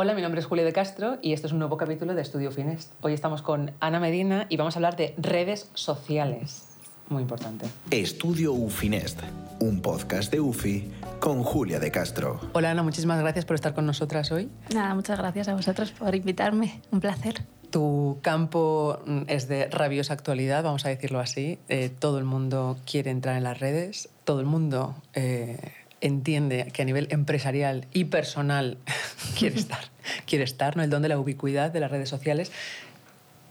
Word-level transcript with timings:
Hola, 0.00 0.14
mi 0.14 0.22
nombre 0.22 0.40
es 0.40 0.46
Julio 0.46 0.64
de 0.64 0.72
Castro 0.72 1.18
y 1.22 1.32
este 1.32 1.48
es 1.48 1.52
un 1.52 1.58
nuevo 1.58 1.76
capítulo 1.76 2.14
de 2.14 2.22
Estudio 2.22 2.52
Finest. 2.52 2.92
Hoy 3.00 3.14
estamos 3.14 3.42
con 3.42 3.72
Ana 3.80 3.98
Medina 3.98 4.46
y 4.48 4.56
vamos 4.56 4.76
a 4.76 4.78
hablar 4.78 4.94
de 4.94 5.12
redes 5.18 5.72
sociales. 5.74 6.68
Muy 7.08 7.22
importante. 7.22 7.66
Estudio 7.90 8.52
Ufinest, 8.52 9.18
un 9.58 9.82
podcast 9.82 10.30
de 10.30 10.38
UFI 10.38 10.88
con 11.18 11.42
Julia 11.42 11.80
de 11.80 11.90
Castro. 11.90 12.38
Hola 12.52 12.70
Ana, 12.70 12.84
muchísimas 12.84 13.18
gracias 13.18 13.44
por 13.44 13.56
estar 13.56 13.74
con 13.74 13.86
nosotras 13.86 14.30
hoy. 14.30 14.48
Nada, 14.72 14.94
muchas 14.94 15.18
gracias 15.18 15.48
a 15.48 15.54
vosotros 15.54 15.90
por 15.90 16.14
invitarme. 16.14 16.80
Un 16.92 17.00
placer. 17.00 17.42
Tu 17.72 18.18
campo 18.22 19.00
mm, 19.04 19.22
es 19.26 19.48
de 19.48 19.66
rabiosa 19.66 20.14
actualidad, 20.14 20.62
vamos 20.62 20.86
a 20.86 20.90
decirlo 20.90 21.18
así. 21.18 21.58
Eh, 21.68 21.90
todo 21.90 22.18
el 22.18 22.24
mundo 22.24 22.78
quiere 22.88 23.10
entrar 23.10 23.36
en 23.36 23.42
las 23.42 23.58
redes, 23.58 24.10
todo 24.22 24.38
el 24.38 24.46
mundo 24.46 24.94
eh, 25.14 25.58
entiende 26.00 26.70
que 26.72 26.82
a 26.82 26.84
nivel 26.84 27.08
empresarial 27.10 27.86
y 27.92 28.04
personal 28.04 28.78
quiere 29.38 29.56
estar, 29.58 29.84
quiere 30.26 30.44
estar, 30.44 30.76
¿no? 30.76 30.82
El 30.82 30.90
don 30.90 31.02
de 31.02 31.08
la 31.08 31.18
ubicuidad 31.18 31.70
de 31.70 31.80
las 31.80 31.90
redes 31.90 32.08
sociales. 32.08 32.52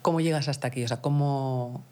¿Cómo 0.01 0.21
llegas 0.21 0.47
hasta 0.47 0.67
aquí? 0.67 0.83
O 0.83 0.87
sea, 0.87 0.97
¿cómo, 0.97 1.83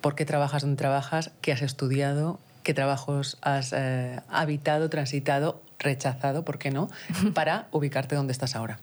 ¿por 0.00 0.14
qué 0.14 0.24
trabajas 0.24 0.62
donde 0.62 0.76
trabajas? 0.76 1.30
¿Qué 1.40 1.52
has 1.52 1.62
estudiado? 1.62 2.38
¿Qué 2.62 2.74
trabajos 2.74 3.38
has 3.42 3.72
eh, 3.72 4.20
habitado, 4.28 4.88
transitado, 4.88 5.60
rechazado, 5.78 6.44
por 6.44 6.58
qué 6.58 6.70
no, 6.70 6.88
para 7.34 7.68
ubicarte 7.72 8.14
donde 8.14 8.32
estás 8.32 8.56
ahora? 8.56 8.78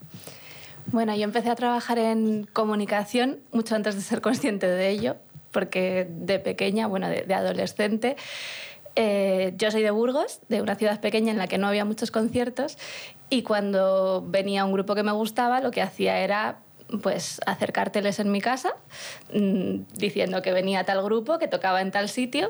Bueno, 0.88 1.15
yo 1.15 1.23
empecé 1.23 1.49
a 1.49 1.55
trabajar 1.55 1.99
en 1.99 2.45
comunicación 2.51 3.40
mucho 3.51 3.76
antes 3.76 3.95
de 3.95 4.01
ser 4.01 4.21
consciente 4.21 4.67
de 4.67 4.90
ello, 4.90 5.17
porque 5.51 6.07
de 6.09 6.40
pequeña, 6.40 6.88
bueno, 6.88 7.09
de, 7.09 7.23
de 7.23 7.34
adolescente, 7.34 8.15
eh, 8.95 9.53
yo 9.57 9.71
soy 9.71 9.81
de 9.81 9.91
Burgos, 9.91 10.41
de 10.49 10.61
una 10.61 10.75
ciudad 10.75 10.99
pequeña 10.99 11.31
en 11.31 11.38
la 11.38 11.48
que 11.48 11.57
no 11.57 11.67
había 11.67 11.85
muchos 11.85 12.11
conciertos, 12.11 12.77
y 13.29 13.43
cuando 13.43 14.23
venía 14.27 14.65
un 14.65 14.73
grupo 14.73 14.95
que 14.95 15.03
me 15.03 15.12
gustaba, 15.12 15.62
lo 15.62 15.71
que 15.71 15.81
hacía 15.81 16.20
era 16.20 16.59
pues 17.03 17.39
hacer 17.45 17.71
carteles 17.71 18.20
en 18.20 18.31
mi 18.31 18.41
casa 18.41 18.73
mmm, 19.32 19.82
diciendo 19.93 20.41
que 20.41 20.51
venía 20.54 20.84
tal 20.85 21.04
grupo, 21.04 21.37
que 21.37 21.48
tocaba 21.48 21.82
en 21.82 21.91
tal 21.91 22.10
sitio 22.10 22.49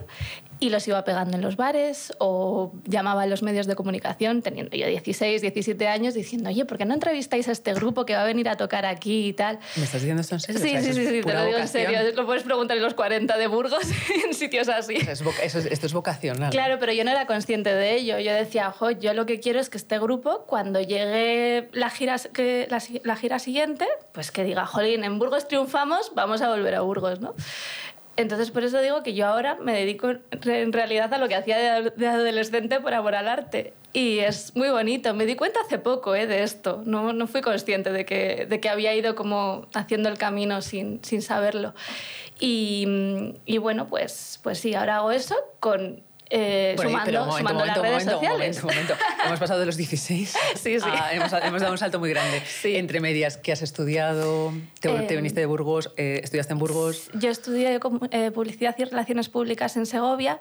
y 0.61 0.69
los 0.69 0.87
iba 0.87 1.03
pegando 1.05 1.37
en 1.37 1.41
los 1.41 1.55
bares 1.55 2.11
o 2.19 2.73
llamaba 2.85 3.21
a 3.21 3.25
los 3.27 3.43
medios 3.43 3.65
de 3.67 3.75
comunicación, 3.75 4.41
teniendo 4.41 4.75
yo 4.75 4.87
16, 4.87 5.41
17 5.41 5.87
años, 5.87 6.13
diciendo, 6.13 6.49
oye, 6.49 6.65
¿por 6.65 6.77
qué 6.77 6.85
no 6.85 6.93
entrevistáis 6.93 7.47
a 7.47 7.51
este 7.53 7.73
grupo 7.73 8.05
que 8.05 8.13
va 8.15 8.21
a 8.21 8.25
venir 8.25 8.49
a 8.49 8.57
tocar 8.57 8.85
aquí 8.85 9.27
y 9.27 9.33
tal? 9.33 9.59
¿Me 9.77 9.83
estás 9.85 10.01
diciendo 10.01 10.21
esto 10.21 10.35
en 10.35 10.41
serio? 10.41 10.59
Sí, 10.61 10.67
O 10.67 10.71
sea, 10.71 10.81
sí, 10.81 10.93
sí, 10.93 11.05
sí, 11.05 11.21
te 11.21 11.33
lo 11.33 11.39
digo 11.45 11.57
en 11.57 11.63
vocación. 11.63 11.67
serio. 11.67 11.99
Lo 12.15 12.25
puedes 12.25 12.43
preguntar 12.43 12.75
en 12.77 12.83
los 12.83 12.93
40 12.93 13.37
de 13.37 13.47
Burgos, 13.47 13.83
en 14.25 14.33
sitios 14.33 14.67
así. 14.69 14.95
Es 14.95 15.21
eso 15.41 15.59
es- 15.59 15.65
esto 15.65 15.85
es 15.85 15.93
vocacional. 15.93 16.49
Claro, 16.51 16.77
pero 16.79 16.91
yo 16.93 17.03
no 17.05 17.11
era 17.11 17.25
consciente 17.25 17.73
de 17.73 17.95
ello. 17.95 18.19
Yo 18.19 18.33
decía, 18.33 18.71
jo, 18.71 18.91
yo 18.91 19.13
lo 19.13 19.25
que 19.25 19.39
quiero 19.39 19.59
es 19.59 19.69
que 19.69 19.77
este 19.77 19.97
grupo, 19.99 20.43
cuando 20.45 20.81
llegue 20.81 21.69
la 21.71 21.89
gira, 21.89 22.17
que, 22.33 22.67
la, 22.69 22.81
la 23.03 23.15
gira 23.15 23.39
siguiente, 23.39 23.87
pues 24.11 24.31
que 24.31 24.43
diga, 24.43 24.65
jolín, 24.65 25.03
en 25.05 25.19
Burgos 25.19 25.47
triunfamos, 25.47 26.11
vamos 26.15 26.41
a 26.41 26.49
volver 26.49 26.75
a 26.75 26.81
Burgos, 26.81 27.21
¿no? 27.21 27.33
Entonces, 28.19 28.51
por 28.51 28.65
eso 28.65 28.81
digo 28.81 29.01
que 29.01 29.13
yo 29.13 29.27
ahora 29.27 29.55
me 29.55 29.71
dedico 29.71 30.09
en 30.09 30.73
realidad 30.73 31.13
a 31.13 31.17
lo 31.19 31.29
que 31.29 31.35
hacía 31.35 31.81
de 31.81 32.05
adolescente 32.05 32.81
por 32.81 32.93
amor 32.93 33.15
al 33.15 33.29
arte. 33.29 33.73
Y 33.93 34.19
es 34.19 34.57
muy 34.57 34.67
bonito. 34.67 35.13
Me 35.13 35.25
di 35.25 35.37
cuenta 35.37 35.61
hace 35.65 35.79
poco 35.79 36.13
¿eh? 36.15 36.27
de 36.27 36.43
esto. 36.43 36.83
No, 36.85 37.13
no 37.13 37.27
fui 37.27 37.39
consciente 37.39 37.93
de 37.93 38.03
que, 38.03 38.45
de 38.45 38.59
que 38.59 38.67
había 38.67 38.93
ido 38.93 39.15
como 39.15 39.67
haciendo 39.73 40.09
el 40.09 40.17
camino 40.17 40.61
sin, 40.61 41.01
sin 41.01 41.21
saberlo. 41.21 41.73
Y, 42.41 42.85
y 43.45 43.57
bueno, 43.57 43.87
pues, 43.87 44.41
pues 44.43 44.59
sí, 44.59 44.75
ahora 44.75 44.97
hago 44.97 45.11
eso 45.11 45.35
con... 45.61 46.03
eh, 46.29 46.73
Bueno, 46.75 46.91
sumando 46.91 47.11
momento, 47.25 47.37
sumando 47.37 47.61
un 47.61 47.67
las 47.67 47.77
momento, 47.77 47.81
redes 47.81 48.05
momento, 48.05 48.11
sociales. 48.11 48.63
momento, 48.63 48.93
momento. 48.95 49.05
Hemos 49.25 49.39
pasado 49.39 49.59
de 49.59 49.65
los 49.65 49.77
16 49.77 50.29
Sí, 50.55 50.79
sí. 50.79 50.85
a- 50.89 51.13
hemos, 51.13 51.33
hemos 51.33 51.61
dado 51.61 51.71
un 51.73 51.77
salto 51.77 51.99
muy 51.99 52.09
grande. 52.11 52.41
Sí. 52.61 52.75
Entre 52.75 52.99
medias, 52.99 53.37
¿qué 53.37 53.51
has 53.51 53.61
estudiado? 53.61 54.53
¿Te, 54.79 54.89
te 54.89 55.13
Eh, 55.13 55.17
viniste 55.17 55.39
de 55.39 55.45
Burgos? 55.45 55.91
eh, 55.97 56.21
¿Estudiaste 56.23 56.53
en 56.53 56.59
Burgos? 56.59 57.09
Yo 57.15 57.29
estudié 57.31 57.79
publicidad 58.33 58.75
y 58.77 58.83
relaciones 58.85 59.29
públicas 59.29 59.75
en 59.77 59.85
Segovia, 59.85 60.39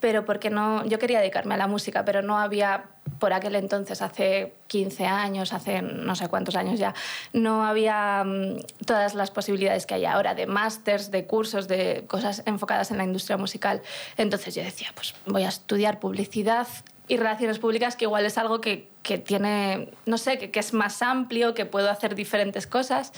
pero 0.00 0.24
porque 0.24 0.50
no, 0.50 0.84
yo 0.86 0.98
quería 0.98 1.20
dedicarme 1.20 1.54
a 1.54 1.56
la 1.56 1.66
música, 1.66 2.04
pero 2.04 2.22
no 2.22 2.38
había 2.38 2.84
por 3.18 3.32
aquel 3.32 3.54
entonces, 3.54 4.02
hace 4.02 4.54
15 4.66 5.06
años, 5.06 5.52
hace 5.52 5.80
no 5.82 6.14
sé 6.14 6.28
cuántos 6.28 6.56
años 6.56 6.78
ya, 6.78 6.94
no 7.32 7.64
había 7.64 8.24
mm, 8.24 8.60
todas 8.84 9.14
las 9.14 9.30
posibilidades 9.30 9.86
que 9.86 9.94
hay 9.94 10.04
ahora 10.04 10.34
de 10.34 10.46
másters, 10.46 11.10
de 11.10 11.26
cursos, 11.26 11.68
de 11.68 12.04
cosas 12.06 12.42
enfocadas 12.46 12.90
en 12.90 12.98
la 12.98 13.04
industria 13.04 13.36
musical. 13.36 13.82
Entonces 14.16 14.54
yo 14.54 14.62
decía, 14.62 14.88
pues 14.94 15.14
voy 15.24 15.44
a 15.44 15.48
estudiar 15.48 15.98
publicidad 15.98 16.66
y 17.08 17.16
relaciones 17.16 17.58
públicas, 17.58 17.96
que 17.96 18.04
igual 18.04 18.26
es 18.26 18.36
algo 18.36 18.60
que, 18.60 18.88
que 19.02 19.18
tiene, 19.18 19.90
no 20.06 20.18
sé, 20.18 20.38
que, 20.38 20.50
que 20.50 20.58
es 20.58 20.72
más 20.72 21.02
amplio, 21.02 21.54
que 21.54 21.64
puedo 21.64 21.88
hacer 21.88 22.14
diferentes 22.16 22.66
cosas. 22.66 23.12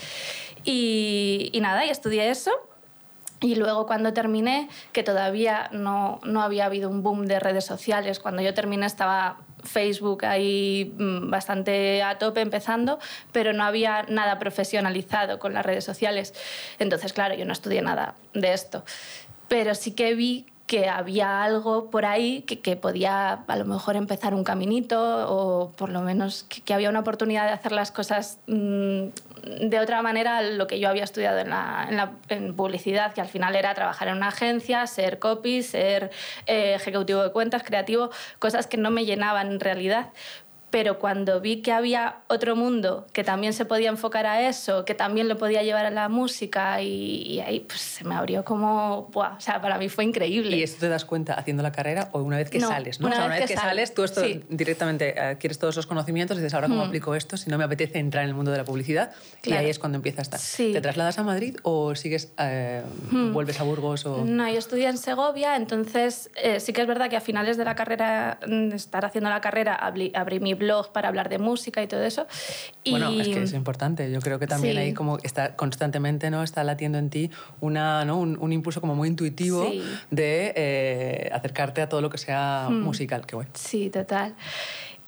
Y, 0.65 1.51
y 1.53 1.61
nada, 1.61 1.87
y 1.87 1.91
estudié 1.91 2.29
eso. 2.29 2.51
Y 3.41 3.55
luego 3.55 3.87
cuando 3.87 4.13
terminé, 4.13 4.69
que 4.93 5.03
todavía 5.03 5.69
no, 5.73 6.21
no 6.25 6.43
había 6.43 6.67
habido 6.67 6.91
un 6.91 7.03
boom 7.03 7.27
de 7.27 7.39
redes 7.39 7.65
sociales, 7.65 8.19
cuando 8.19 8.43
yo 8.43 8.53
terminé 8.53 8.87
estaba 8.87 9.39
Facebook 9.63 10.25
ahí 10.25 10.95
mm, 10.99 11.31
bastante 11.31 12.03
a 12.03 12.19
tope 12.19 12.41
empezando, 12.41 12.99
pero 13.33 13.53
no 13.53 13.65
había 13.65 14.05
nada 14.09 14.39
profesionalizado 14.39 15.39
con 15.39 15.55
las 15.55 15.65
redes 15.65 15.85
sociales. 15.85 16.35
Entonces, 16.79 17.13
claro, 17.13 17.35
yo 17.35 17.45
no 17.45 17.53
estudié 17.53 17.83
nada 17.83 18.15
de 18.35 18.53
esto, 18.53 18.85
pero 19.49 19.75
sí 19.75 19.93
que 19.93 20.15
vi 20.15 20.47
que 20.67 20.87
había 20.87 21.43
algo 21.43 21.89
por 21.89 22.05
ahí 22.05 22.43
que, 22.43 22.61
que 22.61 22.77
podía 22.77 23.33
a 23.33 23.57
lo 23.57 23.65
mejor 23.65 23.97
empezar 23.97 24.35
un 24.35 24.45
caminito 24.45 25.27
o 25.33 25.71
por 25.71 25.89
lo 25.89 26.03
menos 26.03 26.45
que, 26.45 26.75
había 26.75 26.91
una 26.91 27.01
oportunidad 27.01 27.47
de 27.47 27.53
hacer 27.53 27.73
las 27.73 27.91
cosas 27.91 28.39
mm, 28.47 29.07
de 29.61 29.79
otra 29.81 30.03
manera 30.03 30.43
lo 30.43 30.67
que 30.67 30.79
yo 30.79 30.89
había 30.89 31.05
estudiado 31.05 31.39
en, 31.39 31.51
la, 31.51 31.87
en, 31.89 31.97
la- 31.97 32.13
en 32.29 32.55
publicidad, 32.55 33.13
que 33.15 33.21
al 33.21 33.29
final 33.29 33.57
era 33.57 33.75
trabajar 33.75 34.09
en 34.09 34.17
una 34.17 34.29
agencia, 34.29 34.87
ser 34.87 35.19
copy, 35.19 35.63
ser 35.63 36.11
eh, 36.47 36.75
ejecutivo 36.75 37.23
de 37.23 37.33
cuentas, 37.33 37.63
creativo, 37.63 38.11
cosas 38.39 38.67
que 38.67 38.77
no 38.77 38.91
me 38.91 39.05
llenaban 39.05 39.49
en 39.53 39.61
realidad. 39.61 40.09
Pero 40.71 40.99
cuando 40.99 41.41
vi 41.41 41.63
que 41.63 41.73
había 41.73 42.17
otro 42.29 42.55
mundo 42.55 43.07
que 43.15 43.25
también 43.25 43.53
se 43.55 43.65
podía 43.65 43.89
enfocar 43.89 44.27
a 44.27 44.47
eso, 44.49 44.85
que 44.85 44.95
también 44.95 45.27
lo 45.29 45.39
podía 45.39 45.63
llevar 45.63 45.87
a 45.87 45.91
la 45.91 46.09
música, 46.11 46.83
y, 46.83 47.23
y 47.23 47.41
ahí 47.41 47.61
pues, 47.61 47.81
se 47.81 48.05
me 48.05 48.15
abrió 48.15 48.45
como. 48.45 49.09
¡buah! 49.13 49.37
O 49.37 49.41
sea, 49.41 49.61
para 49.63 49.79
mí 49.79 49.89
fue 49.89 50.05
increíble. 50.05 50.57
¿Y 50.57 50.63
esto 50.63 50.81
te 50.81 50.89
das 50.89 51.05
cuenta 51.07 51.35
haciendo 51.35 51.63
la 51.63 51.73
carrera 51.73 52.09
o 52.13 52.21
una 52.21 52.37
vez 52.37 52.51
que 52.51 52.59
No, 52.59 52.69
sales? 52.69 53.01
¿no? 53.01 53.07
una 53.07 53.17
o 53.17 53.19
sea, 53.19 53.27
vez 53.29 53.29
una 53.29 53.41
vez 53.41 53.49
que 53.49 53.55
que, 53.55 53.61
sal- 53.61 53.69
sales, 53.71 53.95
tú 53.95 54.05
esto 54.05 54.21
sí. 54.23 54.43
directamente 54.51 55.19
adquieres 55.19 55.59
todos 55.59 55.75
esos 55.75 55.87
conocimientos 55.87 56.37
y 56.37 56.41
dices, 56.41 56.53
ahora 56.55 56.69
cómo 56.69 56.85
Mm. 56.85 56.89
aplico 56.89 57.15
esto 57.15 57.37
si 57.37 57.49
no 57.51 57.57
me 57.59 57.65
apetece 57.65 57.99
entrar 57.99 58.25
en 58.25 58.29
el 58.31 58.35
mundo 58.35 58.51
de 58.51 58.59
la 58.59 58.65
publicidad. 58.65 59.13
Y 59.39 59.43
Claro. 59.43 59.63
ahí 59.63 59.71
es 59.71 59.79
cuando 59.79 59.97
empieza 59.97 60.21
a 60.21 60.23
estar. 60.23 60.39
Sí. 60.41 60.73
¿Te 60.73 60.81
trasladas 60.81 61.19
a 61.19 61.23
Madrid 61.23 61.57
o 61.63 61.95
sigues, 61.95 62.33
eh, 62.39 62.83
Mm. 63.11 63.33
vuelves 63.33 63.59
a 63.61 63.63
Burgos? 63.63 64.05
O... 64.05 64.25
No, 64.25 64.47
yo 64.49 64.59
estudié 64.59 64.89
en 64.89 64.99
Segovia, 64.99 65.57
entonces 65.57 66.31
eh, 66.37 66.61
sí 66.61 66.73
que 66.73 66.83
es 66.83 66.87
verdad 66.87 67.09
que 67.09 67.17
a 67.17 67.21
finales 67.23 67.57
de 67.57 67.65
la 67.65 67.75
carrera, 67.75 68.39
mm, 68.47 68.69
de 68.69 68.77
estar 68.77 69.05
haciendo 69.07 69.31
la 69.31 69.41
carrera, 69.41 69.75
abrí, 69.75 70.13
abrí 70.15 70.41
mi 70.41 70.55
blog 70.55 70.68
para 70.89 71.09
hablar 71.09 71.29
de 71.29 71.39
música 71.39 71.83
y 71.83 71.87
todo 71.87 72.03
eso. 72.03 72.27
Y, 72.85 72.91
Bueno, 72.93 73.11
es 73.21 73.29
que 73.29 73.43
es 73.43 73.53
importante. 73.53 74.11
Yo 74.11 74.21
creo 74.21 74.39
que 74.39 74.47
también 74.47 74.75
Sí. 74.75 74.81
ahí 74.81 74.93
como 74.95 75.19
está 75.19 75.57
constantemente, 75.57 76.31
¿no? 76.31 76.43
Está 76.43 76.63
latiendo 76.65 76.99
en 76.99 77.11
ti 77.11 77.31
una, 77.61 78.05
¿no? 78.05 78.19
un, 78.19 78.37
un 78.41 78.53
impulso 78.53 78.81
como 78.81 78.95
muy 78.95 79.09
intuitivo 79.09 79.63
Sí. 79.71 79.83
de 80.11 80.53
eh, 80.57 81.31
acercarte 81.33 81.83
a 81.83 81.89
todo 81.89 82.01
lo 82.01 82.11
que 82.11 82.19
sea 82.19 82.69
Mm. 82.71 82.83
musical. 82.83 83.27
Qué 83.27 83.35
bueno. 83.37 83.51
Sí, 83.55 83.91
total. 83.91 84.35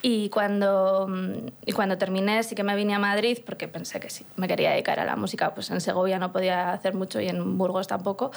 Y 0.03 0.31
cuando, 0.31 1.07
mm, 1.09 1.33
y 1.67 1.73
cuando 1.73 1.99
terminé 1.99 2.43
sí 2.43 2.55
que 2.55 2.63
me 2.63 2.75
vine 2.75 2.95
a 2.95 2.99
Madrid 2.99 3.39
porque 3.45 3.69
pensé 3.69 4.01
que 4.01 4.09
sí, 4.09 4.25
me 4.37 4.49
quería 4.49 4.71
dedicar 4.71 4.99
a 4.99 5.05
la 5.05 5.15
música, 5.15 5.53
pues 5.55 5.71
en 5.71 5.81
Segovia 5.83 6.19
no 6.19 6.33
podía 6.33 6.73
hacer 6.73 6.95
mucho 6.95 7.21
y 7.21 7.29
en 7.29 7.59
Burgos 7.59 7.87
tampoco. 7.87 8.31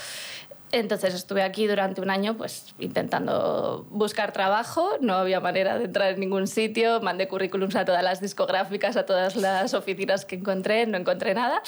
Entonces 0.73 1.13
estuve 1.13 1.43
aquí 1.43 1.67
durante 1.67 2.01
un 2.01 2.09
año 2.09 2.35
pues 2.35 2.73
intentando 2.79 3.85
buscar 3.91 4.33
trabajo, 4.33 4.97
no 5.01 5.13
había 5.13 5.39
manera 5.39 5.77
de 5.77 5.85
entrar 5.85 6.13
en 6.13 6.19
ningún 6.19 6.47
sitio, 6.47 6.99
mandé 6.99 7.27
currículums 7.27 7.75
a 7.75 7.85
todas 7.85 8.03
las 8.03 8.19
discográficas, 8.21 8.97
a 8.97 9.05
todas 9.05 9.35
las 9.35 9.75
oficinas 9.75 10.25
que 10.25 10.33
encontré, 10.33 10.87
no 10.87 10.97
encontré 10.97 11.35
nada. 11.35 11.61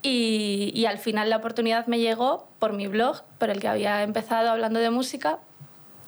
Y, 0.00 0.86
al 0.88 0.96
final 0.96 1.28
la 1.28 1.36
oportunidad 1.36 1.86
me 1.86 1.98
llegó 1.98 2.48
por 2.58 2.72
mi 2.72 2.86
blog, 2.86 3.24
por 3.36 3.50
el 3.50 3.60
que 3.60 3.68
había 3.68 4.02
empezado 4.02 4.48
hablando 4.48 4.80
de 4.80 4.88
música 4.88 5.38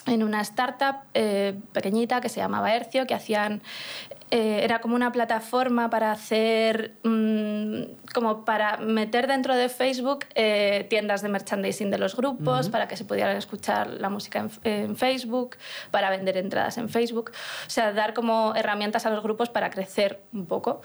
en 0.06 0.22
una 0.22 0.40
startup 0.40 1.00
eh, 1.12 1.55
pequeñita 1.72 2.22
que 2.22 2.31
se 2.31 2.40
llamaba 2.40 2.75
Hercio, 2.75 3.06
que 3.06 3.12
hacían 3.12 3.61
eh, 4.30 4.60
era 4.62 4.80
como 4.80 4.94
una 4.94 5.10
plataforma 5.12 5.90
para 5.90 6.12
hacer, 6.12 6.96
mmm, 7.02 7.82
como 8.14 8.44
para 8.44 8.76
meter 8.76 9.26
dentro 9.26 9.56
de 9.56 9.69
Facebook 9.69 10.26
eh, 10.34 10.86
tiendas 10.90 11.22
de 11.22 11.28
merchandising 11.28 11.90
de 11.90 11.98
los 11.98 12.14
grupos, 12.16 12.66
uh 12.66 12.69
-huh. 12.69 12.72
para 12.72 12.88
que 12.88 12.96
se 12.96 13.04
pudieran 13.04 13.36
escuchar 13.36 13.88
la 13.88 14.08
música 14.08 14.38
en, 14.40 14.50
en, 14.64 14.96
Facebook, 14.96 15.56
para 15.90 16.10
vender 16.10 16.36
entradas 16.36 16.78
en 16.78 16.88
Facebook, 16.88 17.30
o 17.66 17.70
sea, 17.70 17.92
dar 17.92 18.12
como 18.12 18.54
herramientas 18.54 19.06
a 19.06 19.10
los 19.10 19.22
grupos 19.22 19.48
para 19.48 19.70
crecer 19.70 20.20
un 20.32 20.46
poco. 20.46 20.82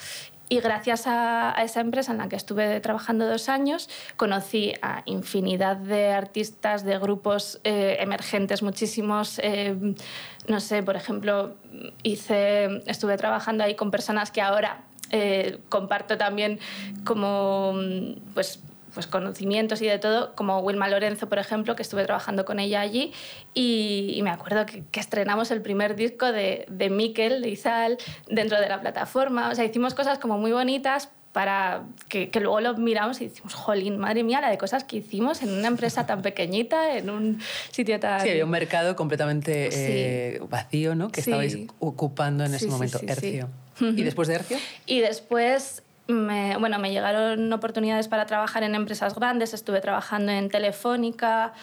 Y 0.50 0.60
gracias 0.60 1.07
a, 1.07 1.56
esa 1.63 1.80
empresa 1.80 2.12
en 2.12 2.18
la 2.19 2.30
que 2.30 2.36
estuve 2.36 2.80
trabajando 2.80 3.25
dos 3.28 3.50
años, 3.50 3.90
conocí 4.18 4.74
a 4.81 5.01
infinidad 5.06 5.78
de 5.78 6.12
artistas, 6.12 6.84
de 6.84 7.00
grupos 7.00 7.60
eh, 7.63 7.98
emergentes, 8.00 8.62
muchísimos. 8.62 9.40
Eh, 9.42 9.95
no 10.48 10.60
sé, 10.60 10.84
por 10.84 10.95
ejemplo, 10.95 11.56
hice, 12.04 12.84
estuve 12.86 13.18
trabajando 13.18 13.63
ahí 13.63 13.75
con 13.75 13.90
personas 13.90 14.31
que 14.31 14.42
ahora 14.42 14.84
eh, 15.12 15.60
comparto 15.69 16.18
también 16.18 16.60
como 17.04 17.74
pues 18.34 18.60
pues 18.94 19.07
conocimientos 19.07 19.81
y 19.81 19.88
de 19.88 20.00
todo, 20.00 20.36
como 20.36 20.60
Wilma 20.60 20.88
Lorenzo, 20.88 21.28
por 21.30 21.40
ejemplo, 21.40 21.75
que 21.75 21.81
estuve 21.81 22.06
trabajando 22.06 22.45
con 22.45 22.60
ella 22.60 22.81
allí 22.81 23.12
y, 23.54 24.19
me 24.24 24.30
acuerdo 24.30 24.66
que, 24.66 24.84
estrenamos 25.00 25.51
el 25.51 25.62
primer 25.62 25.95
disco 25.95 26.31
de, 26.31 26.66
de 26.69 26.90
Miquel, 26.90 27.42
de 27.42 27.50
Izal, 27.50 27.98
dentro 28.28 28.60
de 28.60 28.69
la 28.69 28.80
plataforma. 28.80 29.50
O 29.50 29.56
sea, 29.56 29.66
hicimos 29.66 29.94
cosas 29.94 30.19
como 30.19 30.38
muy 30.38 30.51
bonitas 30.51 31.10
para 31.34 31.84
que, 32.10 32.30
que, 32.30 32.40
luego 32.40 32.62
lo 32.62 32.78
miramos 32.78 33.19
y 33.19 33.28
decimos, 33.28 33.56
jolín, 33.56 33.98
madre 33.98 34.24
mía, 34.24 34.40
la 34.40 34.50
de 34.50 34.57
cosas 34.57 34.84
que 34.84 34.98
hicimos 34.98 35.42
en 35.42 35.51
una 35.51 35.68
empresa 35.68 36.06
tan 36.06 36.22
pequeñita, 36.22 36.96
en 36.96 37.10
un 37.10 37.42
sitio 37.72 38.00
tan... 38.00 38.22
Sí, 38.22 38.30
había 38.30 38.46
un 38.46 38.51
mercado 38.51 38.96
completamente 38.96 39.69
eh, 39.72 40.39
vacío, 40.50 40.94
¿no? 40.96 41.10
Que 41.10 41.22
estabais 41.22 41.57
ocupando 41.80 42.46
en 42.46 42.54
ese 42.54 42.68
momento, 42.68 43.00
Hercio. 43.06 43.50
¿Y 43.80 44.04
después 44.04 44.28
de 44.28 44.36
Hercio? 44.36 44.57
Y 44.86 45.00
después 45.00 45.83
me, 46.08 46.58
bueno, 46.58 46.80
me 46.80 46.92
llegaron 46.92 47.52
oportunidades 47.54 48.08
para 48.08 48.26
trabajar 48.26 48.64
en 48.64 48.76
empresas 48.76 49.16
grandes, 49.16 49.54
estuve 49.54 49.80
trabajando 49.82 50.32
en 50.32 50.50
Telefónica, 50.50 51.54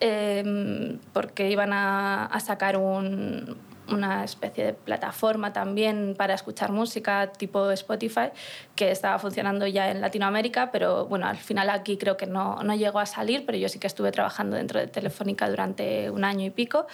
em, 0.00 0.98
porque 1.12 1.50
iban 1.50 1.72
a, 1.72 2.30
sacar 2.44 2.76
un, 2.76 3.56
una 3.88 4.24
especie 4.24 4.64
de 4.66 4.72
plataforma 4.72 5.52
también 5.52 6.14
para 6.16 6.34
escuchar 6.34 6.70
música 6.70 7.32
tipo 7.32 7.70
Spotify, 7.72 8.30
que 8.76 8.90
estaba 8.90 9.18
funcionando 9.18 9.66
ya 9.66 9.90
en 9.90 10.00
Latinoamérica, 10.00 10.70
pero 10.70 11.06
bueno, 11.06 11.26
al 11.26 11.36
final 11.36 11.68
aquí 11.70 11.96
creo 11.96 12.16
que 12.16 12.26
no, 12.26 12.62
no 12.62 12.74
llegó 12.76 13.00
a 13.00 13.06
salir, 13.06 13.44
pero 13.46 13.58
yo 13.58 13.68
sí 13.68 13.78
que 13.78 13.88
estuve 13.88 14.12
trabajando 14.12 14.56
dentro 14.56 14.78
de 14.78 14.86
Telefónica 14.86 15.48
durante 15.50 16.10
un 16.10 16.24
año 16.24 16.44
y 16.46 16.50
pico. 16.50 16.86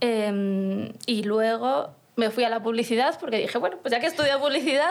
Em, 0.00 0.92
y 1.06 1.22
luego 1.22 1.94
me 2.16 2.30
fui 2.30 2.44
a 2.44 2.48
la 2.48 2.62
publicidad 2.62 3.18
porque 3.20 3.38
dije, 3.38 3.58
bueno, 3.58 3.76
pues 3.82 3.92
ya 3.92 4.00
que 4.00 4.06
estudio 4.06 4.40
publicidad, 4.40 4.90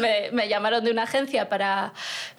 me, 0.00 0.30
me, 0.32 0.48
llamaron 0.48 0.84
de 0.84 0.90
una 0.90 1.04
agencia 1.04 1.48
para, 1.48 1.94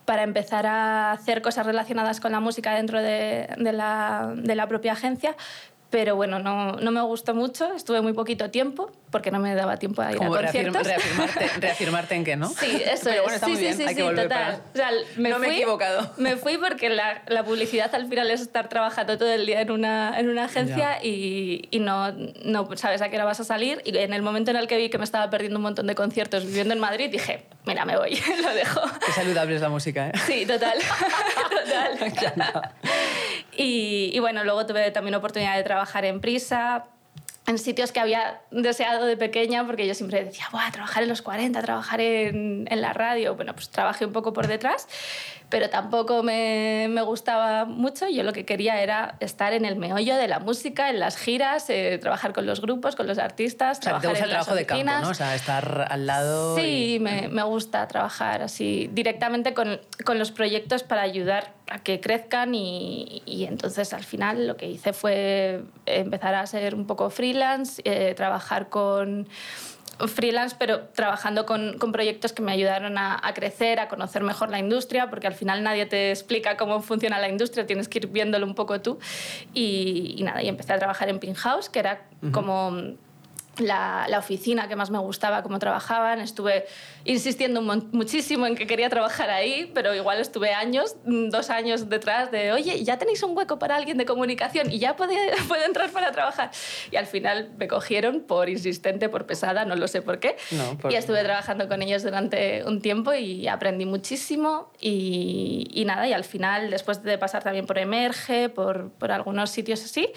para 0.06 0.24
empezar 0.24 0.66
a 0.68 1.12
hacer 1.12 1.42
cosas 1.42 1.66
relacionadas 1.66 2.20
con 2.20 2.32
la 2.32 2.40
música 2.40 2.76
dentro 2.76 3.02
de, 3.02 3.50
de, 3.58 3.74
la, 3.74 4.32
de 4.36 4.56
la 4.56 4.68
propia 4.68 4.94
agencia 4.94 5.36
pero 5.90 6.16
bueno, 6.16 6.40
no, 6.40 6.74
no, 6.74 6.92
me 6.92 7.02
gustó 7.02 7.34
mucho, 7.34 7.74
estuve 7.74 8.02
muy 8.02 8.12
poquito 8.14 8.52
tiempo 8.52 8.92
porque 9.12 9.32
no 9.32 9.40
me 9.40 9.56
daba 9.56 9.78
tiempo 9.78 10.02
a 10.02 10.12
ir 10.12 10.22
a 10.22 10.28
conciertos. 10.28 10.86
Reafirmarte, 10.86 11.48
reafirmarte, 11.60 12.16
en 12.16 12.24
que 12.24 12.36
no. 12.36 12.50
Sí, 12.50 12.82
eso 12.86 13.10
es. 13.10 13.22
Bueno, 13.24 13.40
sí, 13.40 13.52
muy 13.52 13.60
bien. 13.60 13.78
sí, 13.78 13.84
Hay 13.84 13.96
sí, 13.96 14.02
que 14.02 14.10
total. 14.10 14.28
Para... 14.28 14.56
O 14.56 14.76
sea, 14.76 14.90
me 15.16 15.30
no 15.30 15.38
fui, 15.38 15.48
me 15.48 15.54
he 15.54 15.58
equivocado. 15.58 16.12
Me 16.18 16.36
fui 16.36 16.58
porque 16.58 16.90
la, 16.90 17.22
la, 17.28 17.44
publicidad 17.44 17.94
al 17.96 18.08
final 18.08 18.30
es 18.32 18.42
estar 18.42 18.68
trabajando 18.68 19.18
todo 19.18 19.30
el 19.30 19.46
día 19.46 19.62
en 19.62 19.72
una, 19.72 20.20
en 20.20 20.30
una 20.30 20.46
agencia 20.46 21.00
y, 21.04 21.68
y, 21.72 21.80
no, 21.80 22.12
no 22.44 22.70
sabes 22.76 23.02
a 23.02 23.10
qué 23.10 23.16
hora 23.16 23.26
vas 23.26 23.40
a 23.40 23.46
salir. 23.46 23.82
Y 23.86 23.98
en 23.98 24.14
el 24.14 24.22
momento 24.22 24.52
en 24.52 24.58
el 24.58 24.68
que 24.68 24.78
vi 24.78 24.90
que 24.90 24.98
me 24.98 25.06
estaba 25.06 25.30
perdiendo 25.30 25.58
un 25.58 25.64
montón 25.64 25.88
de 25.88 25.96
conciertos 25.96 26.46
viviendo 26.46 26.74
en 26.74 26.80
Madrid, 26.80 27.10
dije, 27.10 27.46
mira, 27.66 27.86
me 27.86 27.98
voy, 27.98 28.22
lo 28.42 28.54
dejo. 28.54 28.82
Qué 29.06 29.12
saludable 29.14 29.56
es 29.56 29.62
la 29.62 29.70
música, 29.70 30.10
¿eh? 30.10 30.14
Sí, 30.26 30.46
total. 30.46 30.78
total. 32.00 32.72
Y, 33.56 34.12
y, 34.14 34.20
bueno, 34.20 34.44
luego 34.44 34.66
tuve 34.66 34.92
también 34.92 35.16
oportunidad 35.16 35.56
de 35.56 35.64
trabajar 35.64 36.06
en 36.06 36.20
Prisa, 36.20 36.86
en 37.48 37.58
sitios 37.58 37.94
que 37.94 38.02
había 38.02 38.42
deseado 38.52 39.06
de 39.06 39.16
pequeña, 39.16 39.66
porque 39.66 39.88
yo 39.88 39.94
siempre 39.94 40.24
decía, 40.24 40.46
Buah, 40.52 40.70
trabajar 40.72 41.04
en 41.04 41.10
los 41.10 41.22
40, 41.22 41.62
trabajar 41.62 42.02
en, 42.02 42.68
en 42.70 42.82
la 42.82 42.92
radio. 42.92 43.36
Bueno, 43.36 43.54
pues 43.54 43.70
trabajé 43.70 44.06
un 44.06 44.12
poco 44.12 44.34
por 44.34 44.48
detrás 44.48 44.88
pero 45.50 45.70
tampoco 45.70 46.24
me, 46.24 46.88
me, 46.90 47.02
gustaba 47.02 47.66
mucho. 47.66 48.10
Yo 48.10 48.24
lo 48.24 48.34
que 48.34 48.46
quería 48.46 48.82
era 48.82 49.16
estar 49.20 49.54
en 49.54 49.64
el 49.64 49.78
meollo 49.78 50.16
de 50.16 50.28
la 50.28 50.40
música, 50.40 50.90
en 50.90 51.00
las 51.00 51.18
giras, 51.18 51.70
eh, 51.70 51.98
trabajar 52.02 52.34
con 52.34 52.46
los 52.46 52.60
grupos, 52.60 52.96
con 52.96 53.08
los 53.08 53.18
artistas, 53.18 53.80
o 53.80 53.82
sea, 53.82 54.00
trabajar 54.00 54.02
te 54.02 54.08
gusta 54.08 54.24
en 54.24 54.26
el 54.26 54.30
trabajo 54.32 54.56
de 54.56 54.66
campo, 54.66 55.06
¿no? 55.06 55.10
O 55.10 55.14
sea, 55.14 55.36
estar 55.36 55.88
al 55.90 56.06
lado. 56.06 56.58
Sí, 56.58 56.96
y... 56.96 57.00
me, 57.00 57.30
me, 57.30 57.44
gusta 57.44 57.88
trabajar 57.88 58.42
así 58.42 58.90
directamente 58.92 59.54
con, 59.54 59.80
con, 60.04 60.20
los 60.20 60.32
proyectos 60.32 60.84
para 60.84 61.02
ayudar 61.04 61.54
a 61.70 61.80
que 61.80 62.02
crezcan 62.02 62.54
y, 62.54 63.22
y, 63.26 63.46
entonces 63.46 63.94
al 63.94 64.04
final 64.04 64.48
lo 64.48 64.58
que 64.58 64.68
hice 64.68 64.92
fue 64.92 65.64
empezar 65.86 66.36
a 66.36 66.46
ser 66.46 66.76
un 66.76 66.88
poco 66.88 67.10
freelance, 67.10 67.82
eh, 67.86 68.14
trabajar 68.16 68.68
con 68.68 69.28
freelance, 70.06 70.56
pero 70.58 70.82
trabajando 70.90 71.46
con, 71.46 71.78
con 71.78 71.92
proyectos 71.92 72.34
que 72.34 72.42
me 72.42 72.52
ayudaron 72.52 72.98
a, 72.98 73.20
a, 73.22 73.34
crecer, 73.34 73.80
a 73.80 73.88
conocer 73.88 74.24
mejor 74.24 74.50
la 74.50 74.60
industria, 74.60 75.10
porque 75.10 75.28
al 75.28 75.34
final 75.34 75.64
nadie 75.64 75.86
te 75.86 76.12
explica 76.12 76.58
cómo 76.58 76.82
funciona 76.82 77.20
la 77.20 77.30
industria, 77.30 77.66
tienes 77.66 77.88
que 77.88 78.00
ir 78.00 78.08
viéndolo 78.08 78.46
un 78.46 78.56
poco 78.56 78.82
tú. 78.82 79.00
Y, 79.54 80.16
y 80.18 80.24
nada, 80.24 80.44
y 80.44 80.48
empecé 80.48 80.74
a 80.74 80.80
trabajar 80.80 81.10
en 81.10 81.34
House, 81.34 81.70
que 81.70 81.80
era 81.80 82.02
uh 82.22 82.28
-huh. 82.28 82.32
como 82.32 82.98
la, 83.60 84.06
la, 84.10 84.20
oficina 84.20 84.68
que 84.68 84.76
más 84.76 84.90
me 84.90 85.00
gustaba, 85.00 85.44
cómo 85.44 85.60
trabajaban. 85.60 86.20
Estuve 86.20 86.66
insistiendo 87.06 87.62
muchísimo 87.62 88.46
en 88.46 88.56
que 88.56 88.68
quería 88.68 88.90
trabajar 88.90 89.30
ahí, 89.30 89.72
pero 89.74 89.94
igual 89.94 90.20
estuve 90.20 90.54
años, 90.54 90.96
dos 91.06 91.50
años 91.50 91.90
detrás 91.90 92.32
de, 92.32 92.52
oye, 92.52 92.84
ya 92.84 92.98
tenéis 92.98 93.24
un 93.24 93.36
hueco 93.36 93.60
para 93.60 93.76
alguien 93.76 93.98
de 93.98 94.06
comunicación 94.06 94.72
y 94.72 94.80
ya 94.80 94.96
puede, 94.96 95.16
puede 95.48 95.66
entrar 95.66 95.90
para 95.92 96.12
trabajar. 96.12 96.52
Y 96.92 96.96
al 96.96 97.06
final 97.06 97.52
me 97.58 97.68
cogieron 97.68 98.22
por 98.22 98.50
insistente, 98.50 99.10
por 99.10 99.26
pesada, 99.26 99.66
no 99.66 99.76
lo 99.76 99.88
sé 99.88 100.02
por 100.02 100.20
qué. 100.20 100.38
No, 100.52 100.78
por... 100.78 100.92
Y 100.92 100.96
estuve 100.96 101.24
trabajando 101.24 101.68
con 101.68 101.82
ellos 101.82 102.04
durante 102.04 102.64
un 102.66 102.82
tiempo 102.82 103.14
y 103.14 103.48
aprendí 103.48 103.86
muchísimo. 103.86 104.72
Y, 104.80 105.70
y 105.74 105.86
nada, 105.86 106.08
y 106.08 106.14
al 106.14 106.24
final, 106.24 106.70
después 106.70 107.04
de 107.04 107.18
pasar 107.18 107.44
también 107.44 107.66
por 107.66 107.78
Emerge, 107.78 108.50
por, 108.50 108.92
por 108.92 109.12
algunos 109.12 109.50
sitios 109.50 109.84
así, 109.84 110.10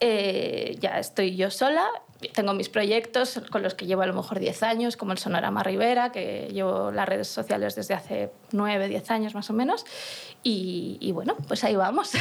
eh, 0.00 0.76
ya 0.80 0.98
estoy 0.98 1.36
yo 1.36 1.50
sola 1.50 1.86
tengo 2.28 2.52
mis 2.54 2.68
proyectos 2.68 3.40
con 3.50 3.62
los 3.62 3.74
que 3.74 3.86
llevo 3.86 4.02
a 4.02 4.06
lo 4.06 4.14
mejor 4.14 4.38
10 4.38 4.62
años, 4.62 4.96
como 4.96 5.12
el 5.12 5.18
Sonorama 5.18 5.62
Rivera, 5.62 6.12
que 6.12 6.48
llevo 6.52 6.90
las 6.90 7.08
redes 7.08 7.28
sociales 7.28 7.74
desde 7.74 7.94
hace 7.94 8.30
9, 8.52 8.88
10 8.88 9.10
años 9.10 9.34
más 9.34 9.48
o 9.50 9.52
menos. 9.52 9.84
Y, 10.42 10.96
y 11.00 11.12
bueno, 11.12 11.36
pues 11.48 11.64
ahí 11.64 11.76
vamos. 11.76 12.12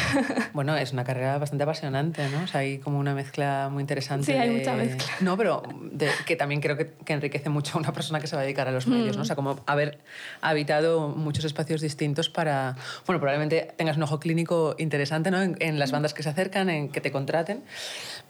Bueno, 0.54 0.76
es 0.76 0.92
una 0.92 1.04
carrera 1.04 1.38
bastante 1.38 1.64
apasionante, 1.64 2.28
¿no? 2.30 2.44
O 2.44 2.48
sea, 2.48 2.62
hay 2.62 2.80
como 2.80 3.00
una 3.00 3.14
mezcla 3.14 3.70
muy 3.72 3.82
interesante. 3.82 4.26
Sí, 4.26 4.34
hay 4.34 4.50
de... 4.50 4.58
mucha 4.58 4.74
mezcla. 4.74 5.08
No, 5.22 5.38
pero 5.38 5.64
de, 5.92 6.10
que 6.26 6.36
también 6.36 6.60
creo 6.60 6.76
que, 6.76 6.92
que, 7.06 7.14
enriquece 7.14 7.50
mucho 7.50 7.78
a 7.78 7.80
una 7.80 7.94
persona 7.94 8.20
que 8.20 8.28
se 8.28 8.36
va 8.36 8.42
a 8.42 8.46
dedicar 8.46 8.68
a 8.68 8.72
los 8.72 8.88
medios, 8.88 9.16
¿no? 9.16 9.22
O 9.22 9.26
sea, 9.26 9.36
como 9.36 9.62
haber 9.66 10.00
habitado 10.42 11.10
muchos 11.10 11.46
espacios 11.46 11.82
distintos 11.82 12.30
para... 12.30 12.76
Bueno, 13.06 13.20
probablemente 13.20 13.74
tengas 13.78 13.96
un 13.98 14.04
ojo 14.04 14.20
clínico 14.20 14.76
interesante, 14.80 15.32
¿no? 15.32 15.42
En, 15.42 15.56
en 15.60 15.80
las 15.80 15.92
bandas 15.92 16.14
que 16.14 16.24
se 16.24 16.30
acercan, 16.30 16.70
en 16.70 16.90
que 16.90 17.02
te 17.02 17.12
contraten. 17.12 17.64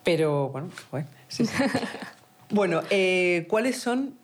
Pero, 0.03 0.49
bueno, 0.49 0.69
bueno 0.91 1.07
sí, 1.29 1.45
sí. 1.45 1.53
bueno 2.49 2.81
eh, 2.89 3.45
¿cuáles 3.49 3.79
son, 3.79 4.15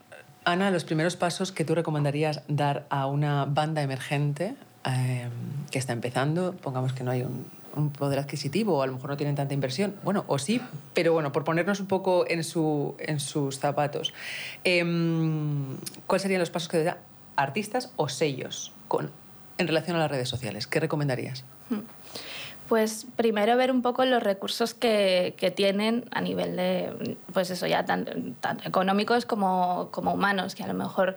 Ana, 0.44 0.70
los 0.72 0.84
primeros 0.84 1.16
pasos 1.16 1.52
que 1.52 1.64
tú 1.64 1.74
recomendarías 1.74 2.42
dar 2.48 2.86
a 2.90 3.08
una 3.08 3.46
banda 3.46 3.82
emergente 3.82 4.56
eh, 4.86 5.30
que 5.72 5.80
está 5.80 5.94
empezando? 5.94 6.54
Pongamos 6.54 6.92
que 6.94 7.04
no 7.04 7.12
hay 7.12 7.22
un, 7.22 7.46
un, 7.76 7.92
poder 7.92 8.20
adquisitivo 8.20 8.78
o 8.78 8.82
a 8.82 8.88
lo 8.88 8.94
mejor 8.94 9.12
no 9.12 9.18
tienen 9.18 9.36
tanta 9.36 9.54
inversión. 9.54 9.96
Bueno, 10.04 10.26
o 10.28 10.38
sí, 10.38 10.62
pero 10.94 11.14
bueno, 11.14 11.32
por 11.32 11.44
ponernos 11.44 11.80
un 11.80 11.88
poco 11.88 12.26
en, 12.28 12.44
su, 12.44 12.96
en 13.00 13.20
sus 13.20 13.60
zapatos. 13.60 14.14
Eh, 14.64 14.84
¿Cuáles 16.06 16.22
serían 16.22 16.40
los 16.40 16.50
pasos 16.50 16.70
que 16.70 16.78
daría 16.78 16.98
artistas 17.36 17.92
o 17.96 18.10
sellos 18.10 18.74
con, 18.88 19.12
en 19.58 19.68
relación 19.68 19.96
a 19.96 20.00
las 20.00 20.12
redes 20.12 20.30
sociales? 20.30 20.68
¿Qué 20.68 20.80
recomendarías? 20.80 21.46
Hmm. 21.70 21.80
Pues 22.68 23.06
primero 23.16 23.56
ver 23.58 23.72
un 23.72 23.82
poco 23.82 24.06
los 24.06 24.24
recursos 24.24 24.74
que, 24.74 25.36
tienen 25.56 26.06
a 26.12 26.22
nivel 26.22 26.56
de, 26.56 27.18
pues 27.32 27.52
eso 27.52 27.68
ya, 27.68 27.86
tanto, 27.86 28.12
tanto 28.42 28.68
económicos 28.68 29.26
como, 29.26 29.90
como 29.92 30.14
humanos, 30.14 30.56
que 30.56 30.64
a 30.64 30.68
lo 30.68 30.74
mejor 30.74 31.16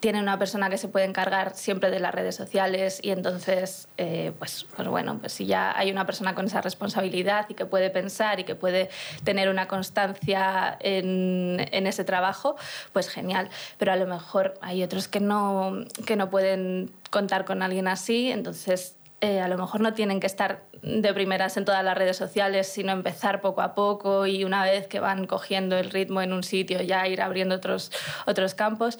tienen 0.00 0.22
una 0.22 0.38
persona 0.38 0.70
que 0.70 0.78
se 0.78 0.88
puede 0.88 1.06
encargar 1.06 1.54
siempre 1.54 1.90
de 1.90 1.98
las 2.00 2.14
redes 2.14 2.36
sociales 2.36 3.00
y 3.02 3.10
entonces, 3.10 3.88
eh, 3.96 4.32
pues, 4.38 4.66
pues 4.76 4.88
bueno, 4.88 5.18
pues 5.18 5.32
si 5.32 5.46
ya 5.46 5.76
hay 5.76 5.90
una 5.90 6.06
persona 6.06 6.34
con 6.34 6.46
esa 6.46 6.60
responsabilidad 6.60 7.46
y 7.48 7.54
que 7.54 7.66
puede 7.66 7.90
pensar 7.90 8.38
y 8.40 8.44
que 8.44 8.54
puede 8.54 8.90
tener 9.24 9.48
una 9.48 9.66
constancia 9.66 10.76
en, 10.80 11.66
en 11.72 11.86
ese 11.86 12.04
trabajo, 12.04 12.56
pues 12.92 13.08
genial. 13.08 13.50
Pero 13.76 13.92
a 13.92 13.96
lo 13.96 14.06
mejor 14.06 14.54
hay 14.60 14.82
otros 14.82 15.08
que 15.08 15.20
no, 15.20 15.84
que 16.06 16.16
no 16.16 16.30
pueden 16.30 16.92
contar 17.10 17.44
con 17.44 17.62
alguien 17.62 17.88
así, 17.88 18.30
entonces 18.30 18.94
eh, 19.20 19.40
a 19.40 19.48
lo 19.48 19.58
mejor 19.58 19.80
no 19.80 19.94
tienen 19.94 20.20
que 20.20 20.28
estar 20.28 20.62
de 20.80 21.12
primeras 21.12 21.56
en 21.56 21.64
todas 21.64 21.84
las 21.84 21.98
redes 21.98 22.16
sociales, 22.16 22.68
sino 22.68 22.92
empezar 22.92 23.40
poco 23.40 23.62
a 23.62 23.74
poco 23.74 24.26
y 24.26 24.44
una 24.44 24.62
vez 24.62 24.86
que 24.86 25.00
van 25.00 25.26
cogiendo 25.26 25.76
el 25.76 25.90
ritmo 25.90 26.22
en 26.22 26.32
un 26.32 26.44
sitio 26.44 26.80
ya 26.82 27.08
ir 27.08 27.20
abriendo 27.20 27.56
otros, 27.56 27.90
otros 28.26 28.54
campos. 28.54 28.98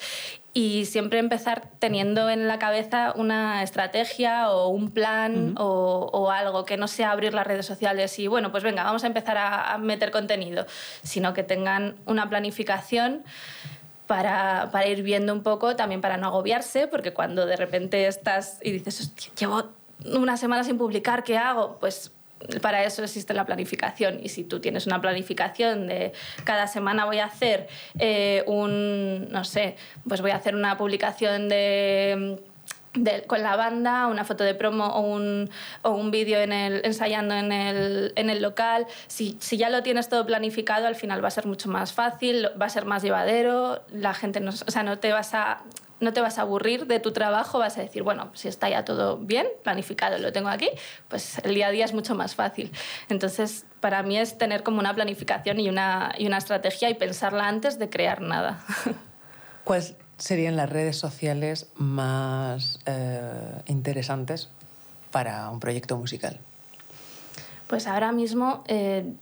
Y 0.53 0.87
siempre 0.87 1.21
empezar 1.21 1.69
teniendo 1.79 2.31
en 2.31 2.49
la 2.49 2.59
cabeza 2.59 3.13
una 3.15 3.63
estrategia 3.63 4.51
o 4.51 4.69
un 4.69 4.91
plan 4.91 5.51
uh 5.51 5.55
-huh. 5.55 5.61
o, 5.61 6.11
o, 6.13 6.31
algo 6.33 6.65
que 6.65 6.77
no 6.77 6.89
sea 6.89 7.13
abrir 7.13 7.33
las 7.33 7.47
redes 7.47 7.67
sociales 7.67 8.19
y 8.19 8.27
bueno, 8.27 8.51
pues 8.51 8.65
venga, 8.65 8.83
vamos 8.83 9.05
a 9.05 9.07
empezar 9.07 9.39
a, 9.39 9.73
a 9.73 9.79
meter 9.79 10.11
contenido, 10.11 10.67
sino 11.05 11.33
que 11.33 11.45
tengan 11.45 11.95
una 12.07 12.29
planificación 12.29 13.23
para, 14.09 14.71
para, 14.73 14.89
ir 14.89 15.03
viendo 15.05 15.33
un 15.33 15.45
poco, 15.45 15.77
también 15.77 16.01
para 16.01 16.17
no 16.17 16.27
agobiarse, 16.27 16.89
porque 16.89 17.13
cuando 17.13 17.47
de 17.47 17.57
repente 17.57 18.09
estás 18.09 18.59
y 18.63 18.73
dices, 18.73 19.15
llevo 19.37 19.78
una 20.05 20.37
semana 20.37 20.65
sin 20.65 20.79
publicar, 20.79 21.25
¿qué 21.25 21.37
hago? 21.37 21.79
Pues 21.81 22.13
para 22.63 22.85
eso 22.85 23.03
existe 23.03 23.35
la 23.35 23.45
planificación. 23.45 24.21
Y 24.23 24.29
si 24.29 24.45
tú 24.45 24.61
tienes 24.61 24.87
una 24.87 25.01
planificación 25.01 25.87
de 25.89 26.13
cada 26.45 26.67
semana 26.67 27.05
voy 27.05 27.19
a 27.19 27.27
hacer 27.27 27.69
eh, 27.99 28.45
un, 28.47 29.29
no 29.31 29.45
sé, 29.45 29.77
pues 30.07 30.21
voy 30.21 30.31
a 30.31 30.37
hacer 30.37 30.55
una 30.55 30.77
publicación 30.77 31.49
de 31.49 32.39
con 33.27 33.43
la 33.43 33.55
banda, 33.55 34.07
una 34.09 34.25
foto 34.25 34.45
de 34.45 34.55
promo 34.55 34.87
o 34.87 35.01
un, 35.01 35.49
o 35.83 35.91
un 35.91 36.11
vídeo 36.11 36.41
en 36.41 36.53
el, 36.53 36.81
ensayando 36.85 37.35
en 37.35 37.53
el, 37.53 38.13
en 38.17 38.31
el 38.31 38.43
local. 38.43 38.87
Si, 39.07 39.37
si, 39.41 39.57
ya 39.57 39.71
lo 39.71 39.83
tienes 39.83 40.09
todo 40.09 40.27
planificado, 40.27 40.87
al 40.87 40.97
final 40.97 41.23
va 41.23 41.29
a 41.29 41.31
ser 41.31 41.47
mucho 41.47 41.69
más 41.69 41.93
fácil, 41.93 42.49
va 42.61 42.67
a 42.67 42.71
ser 42.71 42.87
más 42.87 43.03
llevadero, 43.03 43.83
la 43.93 44.15
gente 44.15 44.41
no, 44.41 44.51
o 44.51 44.71
sea, 44.71 44.83
no 44.83 44.99
te 44.99 45.13
vas 45.13 45.35
a 45.35 45.63
no 46.01 46.13
te 46.13 46.21
vas 46.21 46.39
a 46.39 46.43
aburrir 46.43 46.87
de 46.87 47.01
tu 47.01 47.13
trabajo, 47.13 47.59
vas 47.59 47.77
a 47.79 47.83
decir, 47.83 48.03
bueno, 48.03 48.31
si 48.35 48.49
está 48.49 48.69
ya 48.69 48.85
todo 48.85 49.19
bien, 49.19 49.47
planificado, 49.63 50.19
lo 50.19 50.33
tengo 50.33 50.49
aquí, 50.49 50.71
pues 51.09 51.39
el 51.39 51.55
día 51.55 51.69
a 51.69 51.71
día 51.71 51.85
es 51.85 51.93
mucho 51.93 52.15
más 52.15 52.35
fácil. 52.35 52.73
Entonces, 53.09 53.65
para 53.81 54.03
mí 54.03 54.19
es 54.19 54.39
tener 54.39 54.63
como 54.63 54.79
una 54.79 54.95
planificación 54.95 55.61
y 55.61 55.69
una, 55.69 56.15
y 56.19 56.27
una 56.27 56.39
estrategia 56.39 56.91
y 56.91 56.95
pensarla 56.95 57.49
antes 57.49 57.79
de 57.79 57.91
crear 57.91 58.21
nada. 58.21 58.65
¿Cuáles 59.65 59.97
serían 60.17 60.57
las 60.57 60.71
redes 60.71 60.97
sociales 60.97 61.69
más 61.77 62.81
eh, 62.87 63.63
interesantes 63.67 64.51
para 65.11 65.51
un 65.51 65.61
proyecto 65.61 65.97
musical? 65.97 66.41
Pues 67.69 67.87
ahora 67.87 68.13
mismo 68.13 68.65
eh, 68.67 69.13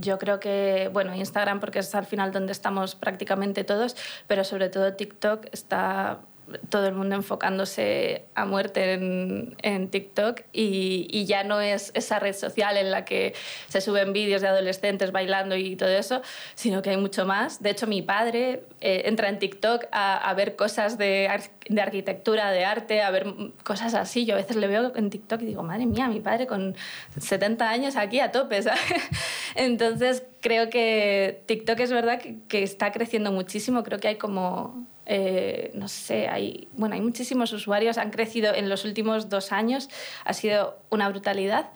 yo 0.00 0.18
creo 0.18 0.38
que, 0.38 0.90
bueno, 0.92 1.14
Instagram 1.14 1.58
porque 1.58 1.78
es 1.78 1.94
al 1.94 2.04
final 2.04 2.32
donde 2.32 2.52
estamos 2.52 2.94
prácticamente 2.94 3.64
todos, 3.64 3.96
pero 4.26 4.44
sobre 4.44 4.68
todo 4.68 4.92
TikTok 4.92 5.46
está 5.52 6.20
todo 6.68 6.86
el 6.86 6.94
mundo 6.94 7.14
enfocándose 7.14 8.24
a 8.34 8.44
muerte 8.44 8.92
en, 8.92 9.56
en 9.62 9.88
TikTok 9.88 10.42
y, 10.52 11.08
y, 11.10 11.24
ya 11.24 11.42
no 11.42 11.60
es 11.60 11.90
esa 11.94 12.18
red 12.18 12.34
social 12.34 12.76
en 12.76 12.90
la 12.90 13.04
que 13.04 13.34
se 13.68 13.80
suben 13.80 14.12
vídeos 14.12 14.42
de 14.42 14.48
adolescentes 14.48 15.10
bailando 15.10 15.56
y 15.56 15.76
todo 15.76 15.88
eso, 15.88 16.22
sino 16.54 16.82
que 16.82 16.90
hay 16.90 16.96
mucho 16.96 17.24
más. 17.24 17.62
De 17.62 17.70
hecho, 17.70 17.86
mi 17.86 18.02
padre 18.02 18.64
eh, 18.80 19.02
entra 19.06 19.28
en 19.28 19.38
TikTok 19.38 19.86
a, 19.90 20.16
a 20.16 20.34
ver 20.34 20.56
cosas 20.56 20.98
de, 20.98 21.30
de, 21.68 21.80
arquitectura, 21.80 22.50
de 22.50 22.64
arte, 22.64 23.02
a 23.02 23.10
ver 23.10 23.26
cosas 23.62 23.94
así. 23.94 24.26
Yo 24.26 24.34
a 24.34 24.38
veces 24.38 24.56
le 24.56 24.66
veo 24.66 24.92
en 24.96 25.10
TikTok 25.10 25.40
y 25.42 25.46
digo, 25.46 25.62
madre 25.62 25.86
mía, 25.86 26.08
mi 26.08 26.20
padre 26.20 26.46
con 26.46 26.76
70 27.18 27.68
años 27.68 27.96
aquí 27.96 28.20
a 28.20 28.32
tope. 28.32 28.60
Entonces, 29.54 30.24
creo 30.40 30.68
que 30.68 31.42
TikTok 31.46 31.80
es 31.80 31.90
verdad 31.90 32.20
que, 32.20 32.36
que 32.48 32.62
está 32.62 32.92
creciendo 32.92 33.32
muchísimo. 33.32 33.82
Creo 33.82 33.98
que 33.98 34.08
hay 34.08 34.16
como 34.16 34.86
eh, 35.06 35.70
no 35.74 35.88
sé, 35.88 36.28
hay, 36.28 36.68
bueno, 36.72 36.94
hay 36.94 37.00
muchísimos 37.00 37.52
usuarios, 37.52 37.98
han 37.98 38.10
crecido 38.10 38.54
en 38.54 38.68
los 38.68 38.84
últimos 38.84 39.28
dos 39.28 39.52
años, 39.52 39.88
ha 40.24 40.32
sido 40.32 40.78
una 40.90 41.08
brutalidad. 41.08 41.70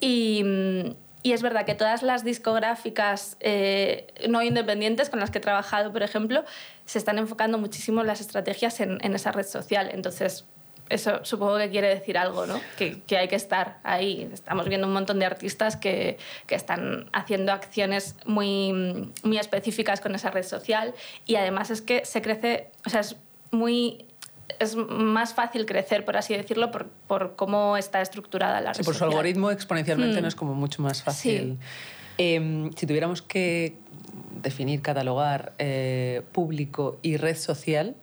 Y, 0.00 0.42
mm, 0.44 0.94
y 1.22 1.32
es 1.32 1.42
verdad 1.42 1.66
que 1.66 1.74
todas 1.74 2.02
las 2.02 2.24
discográficas 2.24 3.36
eh, 3.40 4.06
no 4.28 4.42
independientes 4.42 5.10
con 5.10 5.20
las 5.20 5.30
que 5.30 5.38
he 5.38 5.40
trabajado, 5.40 5.92
por 5.92 6.02
ejemplo, 6.02 6.44
se 6.86 6.98
están 6.98 7.18
enfocando 7.18 7.58
muchísimo 7.58 8.02
las 8.04 8.20
estrategias 8.20 8.80
en, 8.80 8.98
en 9.02 9.14
esa 9.14 9.30
red 9.32 9.46
social. 9.46 9.90
Entonces, 9.92 10.46
eso 10.90 11.24
supongo 11.24 11.56
que 11.56 11.70
quiere 11.70 11.88
decir 11.88 12.18
algo, 12.18 12.46
¿no? 12.46 12.60
Que, 12.76 13.00
que, 13.06 13.16
hay 13.16 13.28
que 13.28 13.36
estar 13.36 13.78
ahí. 13.84 14.28
Estamos 14.32 14.68
viendo 14.68 14.86
un 14.86 14.92
montón 14.92 15.18
de 15.18 15.24
artistas 15.24 15.76
que, 15.76 16.18
que, 16.46 16.54
están 16.54 17.08
haciendo 17.12 17.52
acciones 17.52 18.16
muy, 18.26 19.10
muy 19.22 19.38
específicas 19.38 20.00
con 20.00 20.14
esa 20.14 20.30
red 20.30 20.44
social 20.44 20.94
y 21.26 21.36
además 21.36 21.70
es 21.70 21.80
que 21.80 22.04
se 22.04 22.20
crece, 22.20 22.70
o 22.84 22.90
sea, 22.90 23.00
es 23.00 23.16
muy 23.52 24.04
es 24.58 24.74
más 24.76 25.32
fácil 25.32 25.64
crecer, 25.64 26.04
por 26.04 26.16
así 26.16 26.36
decirlo, 26.36 26.70
por, 26.72 26.88
por 27.06 27.36
cómo 27.36 27.76
está 27.76 28.02
estructurada 28.02 28.60
la 28.60 28.72
red 28.72 28.78
sí, 28.78 28.84
por 28.84 28.96
su 28.96 29.04
algoritmo 29.04 29.50
exponencialmente 29.50 30.18
mm. 30.18 30.22
no 30.22 30.28
es 30.28 30.34
como 30.34 30.54
mucho 30.54 30.82
más 30.82 31.02
fácil. 31.02 31.58
Sí. 31.60 31.66
Eh, 32.18 32.70
si 32.76 32.86
tuviéramos 32.86 33.22
que 33.22 33.76
definir, 34.42 34.82
catalogar 34.82 35.52
eh, 35.58 36.22
público 36.32 36.98
y 37.02 37.16
red 37.16 37.36
social, 37.36 37.96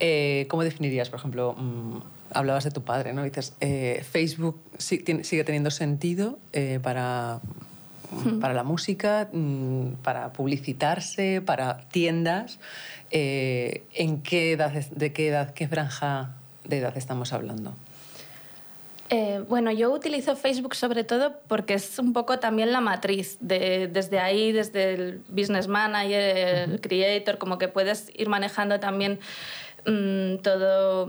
eh, 0.00 0.46
¿cómo 0.48 0.62
definirías, 0.62 1.10
por 1.10 1.18
ejemplo, 1.18 1.54
mmm, 1.54 1.98
hablabas 2.32 2.64
de 2.64 2.70
tu 2.70 2.82
padre, 2.82 3.12
¿no? 3.12 3.22
Dices, 3.22 3.54
eh, 3.60 4.04
Facebook 4.08 4.60
sigue 4.78 5.44
teniendo 5.44 5.70
sentido 5.70 6.38
eh, 6.52 6.80
para, 6.82 7.40
para 8.40 8.54
la 8.54 8.62
música, 8.62 9.28
mm, 9.32 10.02
para 10.02 10.32
publicitarse, 10.32 11.40
para 11.40 11.78
tiendas. 11.88 12.58
Eh, 13.10 13.84
¿En 13.94 14.22
qué 14.22 14.52
edad, 14.52 14.72
de 14.72 15.12
qué 15.12 15.28
edad, 15.28 15.54
qué 15.54 15.68
franja 15.68 16.36
de 16.64 16.78
edad 16.78 16.96
estamos 16.96 17.32
hablando? 17.32 17.74
Eh, 19.10 19.44
bueno, 19.48 19.70
yo 19.70 19.92
utilizo 19.92 20.34
Facebook 20.36 20.74
sobre 20.74 21.04
todo 21.04 21.40
porque 21.46 21.74
es 21.74 21.98
un 21.98 22.12
poco 22.12 22.38
también 22.38 22.72
la 22.72 22.80
matriz. 22.80 23.36
De, 23.40 23.88
desde 23.88 24.18
ahí, 24.18 24.52
desde 24.52 24.94
el 24.94 25.22
business 25.28 25.68
manager, 25.68 26.36
el 26.36 26.70
uh 26.70 26.74
-huh. 26.74 26.80
creator, 26.80 27.38
como 27.38 27.58
que 27.58 27.68
puedes 27.68 28.10
ir 28.14 28.28
manejando 28.28 28.80
también 28.80 29.20
mmm, 29.86 30.36
todo, 30.38 31.06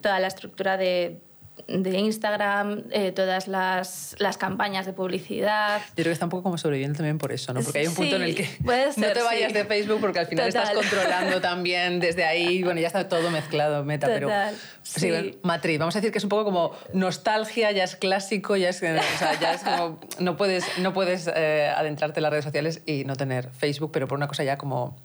toda 0.00 0.20
la 0.20 0.28
estructura 0.28 0.76
de, 0.76 1.20
de 1.66 1.98
Instagram, 1.98 2.84
eh, 2.90 3.12
todas 3.12 3.48
las, 3.48 4.16
las, 4.18 4.36
campañas 4.38 4.86
de 4.86 4.92
publicidad. 4.92 5.80
Yo 5.88 5.94
creo 5.94 6.06
que 6.06 6.12
está 6.12 6.26
un 6.26 6.30
poco 6.30 6.42
como 6.44 6.58
sobreviviendo 6.58 6.96
también 6.96 7.18
por 7.18 7.32
eso, 7.32 7.52
¿no? 7.52 7.60
Porque 7.62 7.80
hay 7.80 7.86
un 7.86 7.94
punto 7.94 8.16
sí, 8.16 8.22
en 8.22 8.28
el 8.28 8.34
que 8.34 8.44
ser, 8.92 8.98
no 8.98 9.12
te 9.12 9.22
vayas 9.22 9.52
sí. 9.52 9.58
de 9.58 9.64
Facebook 9.64 10.00
porque 10.00 10.18
al 10.20 10.26
final 10.26 10.46
Total. 10.46 10.62
estás 10.62 10.76
controlando 10.76 11.40
también 11.40 12.00
desde 12.00 12.24
ahí, 12.24 12.62
bueno, 12.62 12.80
ya 12.80 12.86
está 12.86 13.08
todo 13.08 13.30
mezclado, 13.30 13.84
meta, 13.84 14.06
Total, 14.06 14.20
pero 14.20 14.58
sí. 14.82 15.00
sí, 15.00 15.38
matriz, 15.42 15.78
vamos 15.78 15.94
a 15.96 16.00
decir 16.00 16.12
que 16.12 16.18
es 16.18 16.24
un 16.24 16.30
poco 16.30 16.44
como 16.44 16.72
nostalgia, 16.92 17.70
ya 17.72 17.84
es 17.84 17.96
clásico, 17.96 18.56
ya 18.56 18.70
es, 18.70 18.76
o 18.76 19.18
sea, 19.18 19.38
ya 19.40 19.54
es 19.54 19.62
como, 19.62 20.00
no 20.18 20.36
puedes, 20.36 20.64
no 20.78 20.92
puedes 20.92 21.30
eh, 21.34 21.72
adentrarte 21.76 22.20
en 22.20 22.22
las 22.22 22.30
redes 22.30 22.44
sociales 22.44 22.82
y 22.86 23.04
no 23.04 23.16
tener 23.16 23.50
Facebook, 23.50 23.90
pero 23.92 24.08
por 24.08 24.16
una 24.16 24.28
cosa 24.28 24.44
ya 24.44 24.56
como 24.56 24.96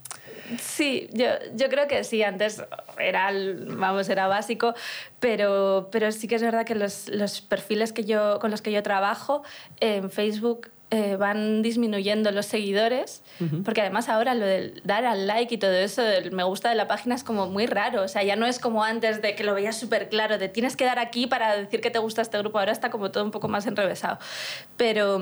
Sí, 0.59 1.09
yo, 1.13 1.27
yo 1.55 1.69
creo 1.69 1.87
que 1.87 2.03
sí, 2.03 2.23
antes 2.23 2.63
era, 2.99 3.31
vamos, 3.67 4.09
era 4.09 4.27
básico, 4.27 4.73
pero, 5.19 5.89
pero 5.91 6.11
sí 6.11 6.27
que 6.27 6.35
es 6.35 6.41
verdad 6.41 6.65
que 6.65 6.75
los, 6.75 7.09
los 7.09 7.41
perfiles 7.41 7.93
que 7.93 8.03
yo, 8.03 8.39
con 8.39 8.51
los 8.51 8.61
que 8.61 8.71
yo 8.71 8.83
trabajo 8.83 9.43
en 9.79 10.09
Facebook 10.09 10.69
eh, 10.91 11.15
van 11.15 11.63
disminuyendo 11.63 12.31
los 12.31 12.45
seguidores, 12.45 13.23
uh 13.39 13.45
-huh. 13.45 13.63
porque 13.63 13.81
además 13.81 14.07
ahora 14.07 14.35
lo 14.35 14.45
del 14.45 14.81
dar 14.83 15.03
al 15.03 15.25
like 15.25 15.55
y 15.55 15.57
todo 15.57 15.73
eso, 15.73 16.03
del 16.03 16.31
me 16.31 16.43
gusta 16.43 16.69
de 16.69 16.75
la 16.75 16.87
página 16.87 17.15
es 17.15 17.23
como 17.23 17.47
muy 17.47 17.65
raro, 17.65 18.03
o 18.03 18.07
sea, 18.07 18.21
ya 18.21 18.35
no 18.35 18.45
es 18.45 18.59
como 18.59 18.83
antes 18.83 19.21
de 19.21 19.35
que 19.35 19.43
lo 19.43 19.55
veías 19.55 19.79
súper 19.79 20.09
claro, 20.09 20.37
de 20.37 20.47
tienes 20.47 20.77
que 20.77 20.85
dar 20.85 20.99
aquí 20.99 21.25
para 21.25 21.57
decir 21.57 21.81
que 21.81 21.89
te 21.89 21.97
gusta 21.97 22.21
este 22.21 22.37
grupo, 22.37 22.59
ahora 22.59 22.71
está 22.71 22.91
como 22.91 23.09
todo 23.09 23.23
un 23.23 23.31
poco 23.31 23.47
más 23.47 23.65
enrevesado. 23.65 24.19
Pero, 24.77 25.19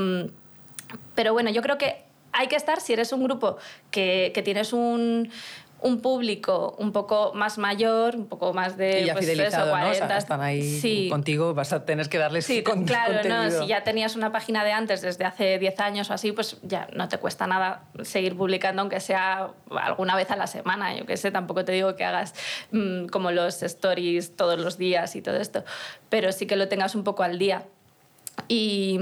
pero 1.16 1.32
bueno, 1.32 1.50
yo 1.50 1.62
creo 1.62 1.78
que 1.78 2.04
hay 2.34 2.48
que 2.48 2.56
estar, 2.56 2.82
si 2.82 2.94
eres 2.94 3.14
un 3.14 3.24
grupo 3.24 3.58
que, 3.92 4.32
que 4.34 4.42
tienes 4.42 4.74
un, 4.74 5.32
un, 5.80 6.02
público 6.02 6.76
un 6.80 6.92
poco 6.92 7.32
más 7.34 7.58
mayor, 7.58 8.16
un 8.16 8.28
poco 8.28 8.54
más 8.54 8.76
de 8.76 9.02
y 9.02 9.06
ya 9.06 9.14
pues, 9.14 9.26
fidelizado, 9.26 9.66
eso, 9.66 9.72
40, 9.72 10.00
¿no? 10.00 10.06
O 10.06 10.08
sea, 10.08 10.18
están 10.18 10.42
ahí 10.42 10.80
sí. 10.80 11.08
contigo, 11.10 11.54
vas 11.54 11.74
a 11.74 11.86
tener 11.86 12.10
que 12.10 12.18
darles 12.18 12.46
sí, 12.46 12.64
con, 12.64 12.86
claro, 12.86 13.14
contenido. 13.14 13.44
no, 13.44 13.62
si 13.62 13.68
ya 13.68 13.84
tenías 13.84 14.16
una 14.16 14.32
página 14.32 14.66
de 14.66 14.72
antes 14.72 15.02
desde 15.02 15.26
hace 15.26 15.60
10 15.60 15.80
años 15.80 16.10
o 16.10 16.14
así, 16.14 16.32
pues 16.32 16.58
ya 16.64 16.88
no 16.94 17.08
te 17.08 17.18
cuesta 17.20 17.46
nada 17.48 17.84
seguir 18.02 18.36
publicando, 18.36 18.82
aunque 18.82 19.00
sea 19.00 19.52
alguna 19.70 20.16
vez 20.16 20.32
a 20.32 20.36
la 20.36 20.48
semana, 20.48 20.98
yo 20.98 21.06
qué 21.06 21.18
sé, 21.18 21.32
tampoco 21.32 21.64
te 21.64 21.72
digo 21.72 21.96
que 21.96 22.04
hagas 22.04 22.34
mmm, 22.72 23.06
como 23.08 23.32
los 23.32 23.62
stories 23.62 24.36
todos 24.36 24.60
los 24.60 24.78
días 24.78 25.16
y 25.16 25.22
todo 25.22 25.38
esto, 25.38 25.64
pero 26.10 26.32
sí 26.32 26.48
que 26.48 26.56
lo 26.56 26.68
tengas 26.68 26.96
un 26.96 27.04
poco 27.04 27.24
al 27.24 27.38
día. 27.38 27.64
Y, 28.48 29.00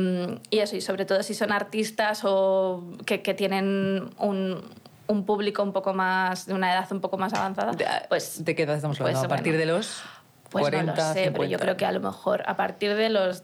y, 0.50 0.59
eso, 0.59 0.75
y 0.75 0.81
sobre 0.81 1.05
todo 1.05 1.23
si 1.23 1.33
son 1.33 1.51
artistas 1.51 2.21
o 2.23 2.83
que, 3.05 3.21
que 3.21 3.33
tienen 3.33 4.09
un, 4.17 4.63
un, 5.07 5.25
público 5.25 5.63
un 5.63 5.73
poco 5.73 5.93
más, 5.93 6.45
de 6.45 6.53
una 6.53 6.71
edad 6.73 6.88
un 6.91 7.01
poco 7.01 7.17
más 7.17 7.33
avanzada, 7.33 7.71
pues... 8.07 8.43
¿De 8.43 8.55
qué 8.55 8.63
edad 8.63 8.75
estamos 8.75 9.00
hablando? 9.00 9.19
Pues, 9.19 9.25
¿A 9.25 9.29
partir 9.29 9.53
bueno, 9.53 9.59
de 9.59 9.77
los 9.77 10.03
pues 10.50 10.63
40, 10.63 10.91
no 10.91 10.95
lo 10.95 11.13
sé, 11.13 11.23
50? 11.25 11.39
pero 11.39 11.50
yo 11.50 11.59
creo 11.59 11.77
que 11.77 11.85
a 11.85 11.91
lo 11.91 12.00
mejor 12.01 12.43
a 12.45 12.55
partir 12.55 12.95
de 12.95 13.09
los... 13.09 13.43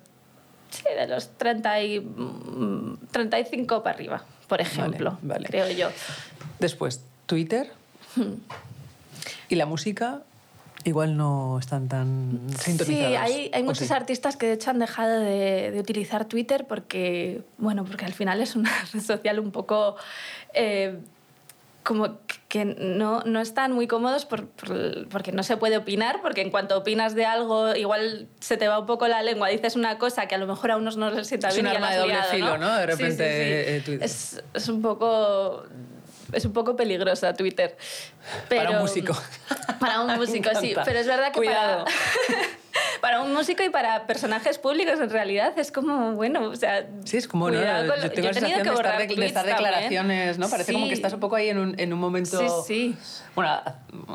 Sí, 0.70 0.84
de 0.84 1.08
los 1.08 1.29
30 1.38 1.82
y, 1.84 2.08
35 3.12 3.84
para 3.84 3.96
arriba, 3.96 4.24
por 4.50 4.60
ejemplo, 4.60 5.17
vale, 5.22 5.46
vale. 5.46 5.48
creo 5.48 5.70
yo. 5.72 5.89
Después, 6.60 7.01
Twitter. 7.25 7.72
Hmm. 8.17 8.34
¿Y 9.48 9.56
la 9.56 9.65
música? 9.65 10.24
Igual 10.88 11.17
no 11.17 11.60
están 11.60 11.88
tan 11.88 12.41
sintonizados. 12.60 12.86
Sí, 12.86 13.15
hay, 13.15 13.51
hay 13.53 13.63
muchos 13.63 13.88
sí? 13.88 13.94
artistas 13.94 14.38
que 14.38 14.48
de 14.48 14.53
hecho 14.53 14.70
han 14.72 14.79
dejado 14.79 15.20
de, 15.20 15.72
de, 15.72 15.79
utilizar 15.79 16.25
Twitter 16.25 16.65
porque, 16.67 17.44
bueno, 17.58 17.86
porque 17.86 18.06
al 18.06 18.13
final 18.13 18.41
es 18.41 18.56
una 18.56 18.72
red 18.94 19.01
social 19.01 19.39
un 19.39 19.51
poco... 19.51 19.96
Eh, 20.53 20.98
como 21.88 22.17
que 22.50 22.65
no, 22.65 23.22
no 23.22 23.39
están 23.39 23.72
muy 23.72 23.88
cómodos 23.88 24.25
por, 24.25 24.48
por, 24.50 25.08
porque 25.08 25.32
no 25.32 25.41
se 25.41 25.56
puede 25.56 25.77
opinar, 25.77 26.22
porque 26.22 26.41
en 26.41 26.51
cuanto 26.51 26.77
opinas 26.77 27.15
de 27.15 27.25
algo, 27.25 27.74
igual 27.75 28.27
se 28.41 28.58
te 28.58 28.67
va 28.67 28.77
un 28.79 28.86
poco 28.86 29.08
la 29.08 29.24
lengua, 29.24 29.48
dices 29.48 29.77
una 29.77 29.98
cosa 29.98 30.27
que 30.27 30.36
a 30.36 30.38
lo 30.38 30.48
mejor 30.48 30.72
a 30.72 30.75
unos 30.75 30.98
no 30.98 31.10
les 31.10 31.27
sienta 31.27 31.48
es 31.48 31.56
bien. 31.56 31.67
Es 31.67 31.72
un 31.72 31.75
arma 31.77 31.91
de 31.94 32.00
doble 32.00 32.13
liado, 32.13 32.29
filo, 32.29 32.58
¿no? 32.58 32.75
De 32.75 32.86
repente. 32.88 33.79
Sí, 33.79 33.86
sí, 33.86 33.98
sí. 34.00 34.03
Es, 34.03 34.44
es 34.53 34.67
un 34.67 34.82
poco 34.82 35.63
es 36.32 36.46
un 36.46 36.54
poco 36.54 36.76
peligrosa 36.76 37.34
Twitter. 37.34 37.78
Pero, 38.50 38.64
para 38.64 38.78
un 38.78 38.82
músico. 38.84 39.16
Para 39.80 40.02
un 40.02 40.16
músico, 40.16 40.50
sí. 40.60 40.74
Pero 40.86 41.00
es 41.00 41.06
verdad 41.06 41.32
que 41.32 41.38
Cuidado. 41.38 41.86
para, 41.86 41.96
para 43.02 43.22
un 43.22 43.32
músico 43.32 43.64
y 43.64 43.70
para 43.70 44.08
personajes 44.08 44.58
públicos 44.58 45.00
en 45.00 45.10
realidad 45.10 45.58
es 45.58 45.72
como, 45.72 46.14
bueno, 46.14 46.50
o 46.50 46.56
sea... 46.56 46.88
Sí, 47.06 47.18
es 47.18 47.28
como, 47.28 47.52
¿no? 47.52 47.58
yo 47.58 48.10
tengo 48.12 48.28
la 48.28 48.34
sensación 48.34 48.64
de 48.64 49.26
estar, 49.26 49.46
de, 49.46 49.52
declaraciones, 49.52 50.40
¿no? 50.40 50.50
Parece 50.50 50.74
como 50.74 50.88
que 50.88 50.94
estás 50.94 51.14
un 51.14 51.20
poco 51.20 51.36
ahí 51.36 51.50
en 51.50 51.60
un, 51.60 51.80
en 51.80 51.94
un 51.94 52.00
momento... 52.00 52.64
Sí, 52.64 52.96
sí. 52.96 53.24
Bueno, 53.36 53.62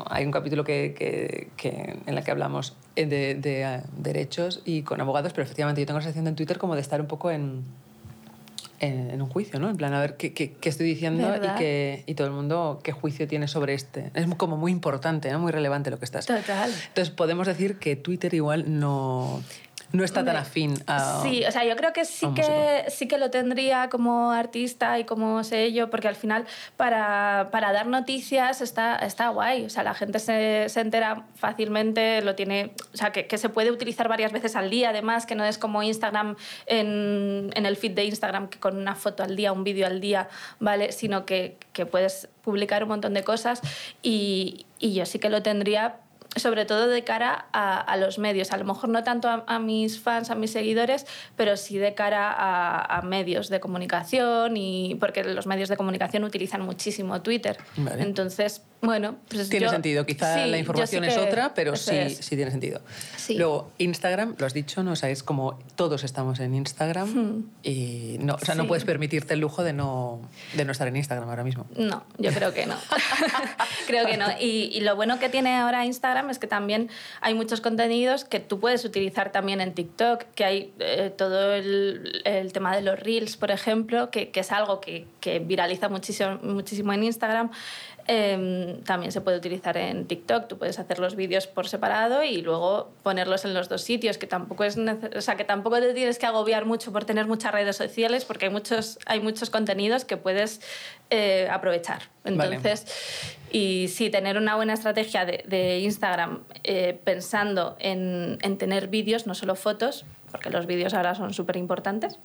hay 0.07 0.25
un 0.25 0.31
capítulo 0.31 0.65
que, 0.65 0.93
que, 0.97 1.49
que 1.55 1.97
en 2.05 2.17
el 2.17 2.23
que 2.23 2.31
hablamos 2.31 2.75
de, 2.95 3.35
de, 3.35 3.61
eh, 3.61 3.81
derechos 3.97 4.61
y 4.65 4.83
con 4.83 4.99
abogados, 4.99 5.31
pero 5.31 5.43
efectivamente 5.43 5.81
yo 5.81 5.87
tengo 5.87 5.99
la 5.99 6.03
sensación 6.03 6.27
en 6.27 6.35
Twitter 6.35 6.57
como 6.57 6.75
de 6.75 6.81
estar 6.81 6.99
un 6.99 7.07
poco 7.07 7.31
en 7.31 7.63
en, 8.83 9.21
un 9.21 9.29
juicio, 9.29 9.59
¿no? 9.59 9.69
En 9.69 9.77
plan, 9.77 9.93
a 9.93 10.01
ver 10.01 10.17
qué, 10.17 10.33
qué, 10.33 10.51
qué 10.53 10.69
estoy 10.69 10.87
diciendo 10.87 11.33
y, 11.35 11.57
que, 11.57 12.03
y 12.05 12.15
todo 12.15 12.27
el 12.27 12.33
mundo 12.33 12.81
qué 12.83 12.91
juicio 12.91 13.27
tiene 13.27 13.47
sobre 13.47 13.73
este. 13.73 14.11
Es 14.13 14.27
como 14.35 14.57
muy 14.57 14.71
importante, 14.71 15.31
¿no? 15.31 15.39
Muy 15.39 15.51
relevante 15.51 15.89
lo 15.89 15.99
que 15.99 16.05
estás. 16.05 16.25
Total. 16.25 16.71
Entonces 16.87 17.13
podemos 17.13 17.47
decir 17.47 17.77
que 17.77 17.95
Twitter 17.95 18.33
igual 18.33 18.79
no 18.79 19.41
no 19.93 20.03
está 20.03 20.25
tan 20.25 20.35
afín 20.35 20.73
a... 20.87 21.21
Sí, 21.21 21.45
o 21.45 21.51
sea, 21.51 21.63
yo 21.65 21.75
creo 21.75 21.93
que 21.93 22.03
sí, 22.03 22.25
que 22.35 22.85
sí 22.89 23.07
que 23.07 23.19
lo 23.19 23.29
tendría 23.29 23.89
como 23.89 24.31
artista 24.31 24.97
y 24.97 25.03
como 25.03 25.43
sello, 25.43 25.91
porque 25.91 26.07
al 26.07 26.15
final 26.15 26.45
para, 26.77 27.49
para 27.51 27.71
dar 27.71 27.85
noticias 27.85 28.61
está, 28.61 28.95
está 28.95 29.29
guay. 29.29 29.65
O 29.65 29.69
sea, 29.69 29.83
la 29.83 29.93
gente 29.93 30.17
se, 30.17 30.67
se 30.67 30.81
entera 30.81 31.27
fácilmente, 31.35 32.23
lo 32.23 32.33
tiene... 32.33 32.73
O 32.91 32.97
sea, 32.97 33.11
que, 33.11 33.27
que, 33.27 33.37
se 33.37 33.49
puede 33.49 33.69
utilizar 33.69 34.07
varias 34.07 34.31
veces 34.31 34.55
al 34.55 34.71
día, 34.71 34.89
además, 34.89 35.27
que 35.27 35.35
no 35.35 35.45
es 35.45 35.59
como 35.59 35.83
Instagram 35.83 36.37
en, 36.65 37.51
en 37.53 37.65
el 37.67 37.77
feed 37.77 37.91
de 37.91 38.05
Instagram, 38.05 38.47
que 38.47 38.59
con 38.59 38.75
una 38.75 38.95
foto 38.95 39.21
al 39.21 39.35
día, 39.35 39.53
un 39.53 39.63
vídeo 39.63 39.85
al 39.85 40.01
día, 40.01 40.27
¿vale? 40.59 40.91
Sino 40.91 41.27
que, 41.27 41.57
que 41.71 41.85
puedes 41.85 42.29
publicar 42.41 42.81
un 42.81 42.89
montón 42.89 43.13
de 43.13 43.23
cosas 43.23 43.61
y, 44.01 44.65
y 44.79 44.93
yo 44.95 45.05
sí 45.05 45.19
que 45.19 45.29
lo 45.29 45.43
tendría 45.43 45.97
sobre 46.35 46.65
todo 46.65 46.87
de 46.87 47.03
cara 47.03 47.45
a, 47.51 47.97
los 47.97 48.17
medios, 48.19 48.51
a 48.51 48.57
lo 48.57 48.65
mejor 48.65 48.89
no 48.89 49.03
tanto 49.03 49.29
a, 49.29 49.59
mis 49.59 49.99
fans, 49.99 50.29
a 50.29 50.35
mis 50.35 50.51
seguidores, 50.51 51.05
pero 51.35 51.57
sí 51.57 51.77
de 51.77 51.93
cara 51.93 52.33
a, 52.33 53.01
medios 53.03 53.49
de 53.49 53.59
comunicación, 53.59 54.57
y 54.57 54.95
porque 54.99 55.23
los 55.23 55.47
medios 55.47 55.69
de 55.69 55.77
comunicación 55.77 56.23
utilizan 56.23 56.61
muchísimo 56.61 57.21
Twitter. 57.21 57.57
Entonces, 57.97 58.61
bueno, 58.83 59.15
pues 59.29 59.49
tiene 59.49 59.69
sentido. 59.69 60.05
Quizá 60.05 60.45
la 60.45 60.57
información 60.57 61.03
es 61.05 61.17
otra, 61.17 61.53
pero 61.53 61.75
sí, 61.75 62.09
sí 62.09 62.35
tiene 62.35 62.51
sentido. 62.51 62.81
Luego, 63.29 63.71
Instagram, 63.77 64.35
lo 64.37 64.45
has 64.45 64.53
dicho, 64.53 64.83
¿no? 64.83 64.91
O 64.91 64.95
sea, 64.95 65.09
es 65.09 65.23
como 65.23 65.57
todos 65.75 66.03
estamos 66.03 66.39
en 66.39 66.53
Instagram 66.53 67.07
hmm. 67.07 67.51
y 67.63 68.17
no, 68.19 68.35
o 68.35 68.39
sea, 68.39 68.55
no 68.55 68.67
puedes 68.67 68.83
permitirte 68.83 69.33
el 69.33 69.39
lujo 69.39 69.63
de 69.63 69.73
no, 69.73 70.21
de 70.55 70.65
no 70.65 70.71
estar 70.71 70.87
en 70.87 70.97
Instagram 70.97 71.29
ahora 71.29 71.43
mismo. 71.43 71.65
No, 71.77 72.03
yo 72.17 72.31
creo 72.31 72.53
que 72.53 72.65
no. 72.65 72.75
creo 73.87 74.05
que 74.05 74.17
no. 74.17 74.25
Y, 74.39 74.69
y, 74.73 74.81
lo 74.81 74.95
bueno 74.95 75.19
que 75.19 75.29
tiene 75.29 75.55
ahora 75.55 75.85
Instagram 75.85 76.29
es 76.29 76.39
que 76.39 76.47
también 76.47 76.89
hay 77.21 77.33
muchos 77.33 77.61
contenidos 77.61 78.25
que 78.25 78.39
tú 78.39 78.59
puedes 78.59 78.83
utilizar 78.83 79.31
también 79.31 79.61
en 79.61 79.73
TikTok, 79.73 80.25
que 80.35 80.43
hay 80.43 80.73
eh, 80.79 81.13
todo 81.15 81.53
el, 81.53 82.21
el, 82.25 82.51
tema 82.51 82.75
de 82.75 82.81
los 82.81 82.99
reels, 82.99 83.37
por 83.37 83.51
ejemplo, 83.51 84.11
que, 84.11 84.29
que 84.29 84.41
es 84.41 84.51
algo 84.51 84.81
que, 84.81 85.07
que 85.21 85.39
viraliza 85.39 85.87
muchísimo, 85.87 86.39
muchísimo 86.43 86.91
en 86.93 87.03
Instagram. 87.03 87.51
Em, 88.05 88.81
también 88.81 89.13
se 89.13 89.21
puede 89.21 89.37
utilizar 89.37 89.77
en 89.77 90.05
TikTok. 90.05 90.47
Tú 90.47 90.57
puedes 90.57 90.77
hacer 90.77 90.99
los 90.99 91.15
vídeos 91.15 91.47
por 91.47 91.67
separado 91.67 92.23
y 92.23 92.41
luego 92.41 92.91
ponerlos 93.01 93.45
en 93.45 93.53
los 93.53 93.69
dos 93.69 93.81
sitios, 93.81 94.17
que 94.17 94.27
tampoco 94.27 94.65
es 94.65 94.77
o 94.77 95.21
sea, 95.21 95.35
que 95.37 95.45
tampoco 95.45 95.79
te 95.79 95.93
tienes 95.93 96.19
que 96.19 96.25
agobiar 96.25 96.65
mucho 96.65 96.91
por 96.91 97.05
tener 97.05 97.27
muchas 97.27 97.53
redes 97.53 97.77
sociales, 97.77 98.25
porque 98.25 98.45
hay 98.45 98.51
muchos, 98.51 98.99
hay 99.05 99.21
muchos 99.21 99.49
contenidos 99.49 100.03
que 100.03 100.17
puedes 100.17 100.61
eh, 101.09 101.47
aprovechar. 101.49 102.01
Entonces, 102.25 102.85
y 103.51 103.87
sí, 103.87 104.09
tener 104.09 104.37
una 104.37 104.55
buena 104.55 104.73
estrategia 104.73 105.25
de, 105.25 105.43
de 105.47 105.79
Instagram 105.79 106.43
eh, 106.63 106.99
pensando 107.03 107.77
en, 107.79 108.37
en 108.41 108.57
tener 108.57 108.89
vídeos, 108.89 109.27
no 109.27 109.35
solo 109.35 109.55
fotos, 109.55 110.05
porque 110.31 110.49
los 110.49 110.65
vídeos 110.65 110.93
ahora 110.93 111.15
son 111.15 111.33
súper 111.33 111.55
importantes, 111.55 112.19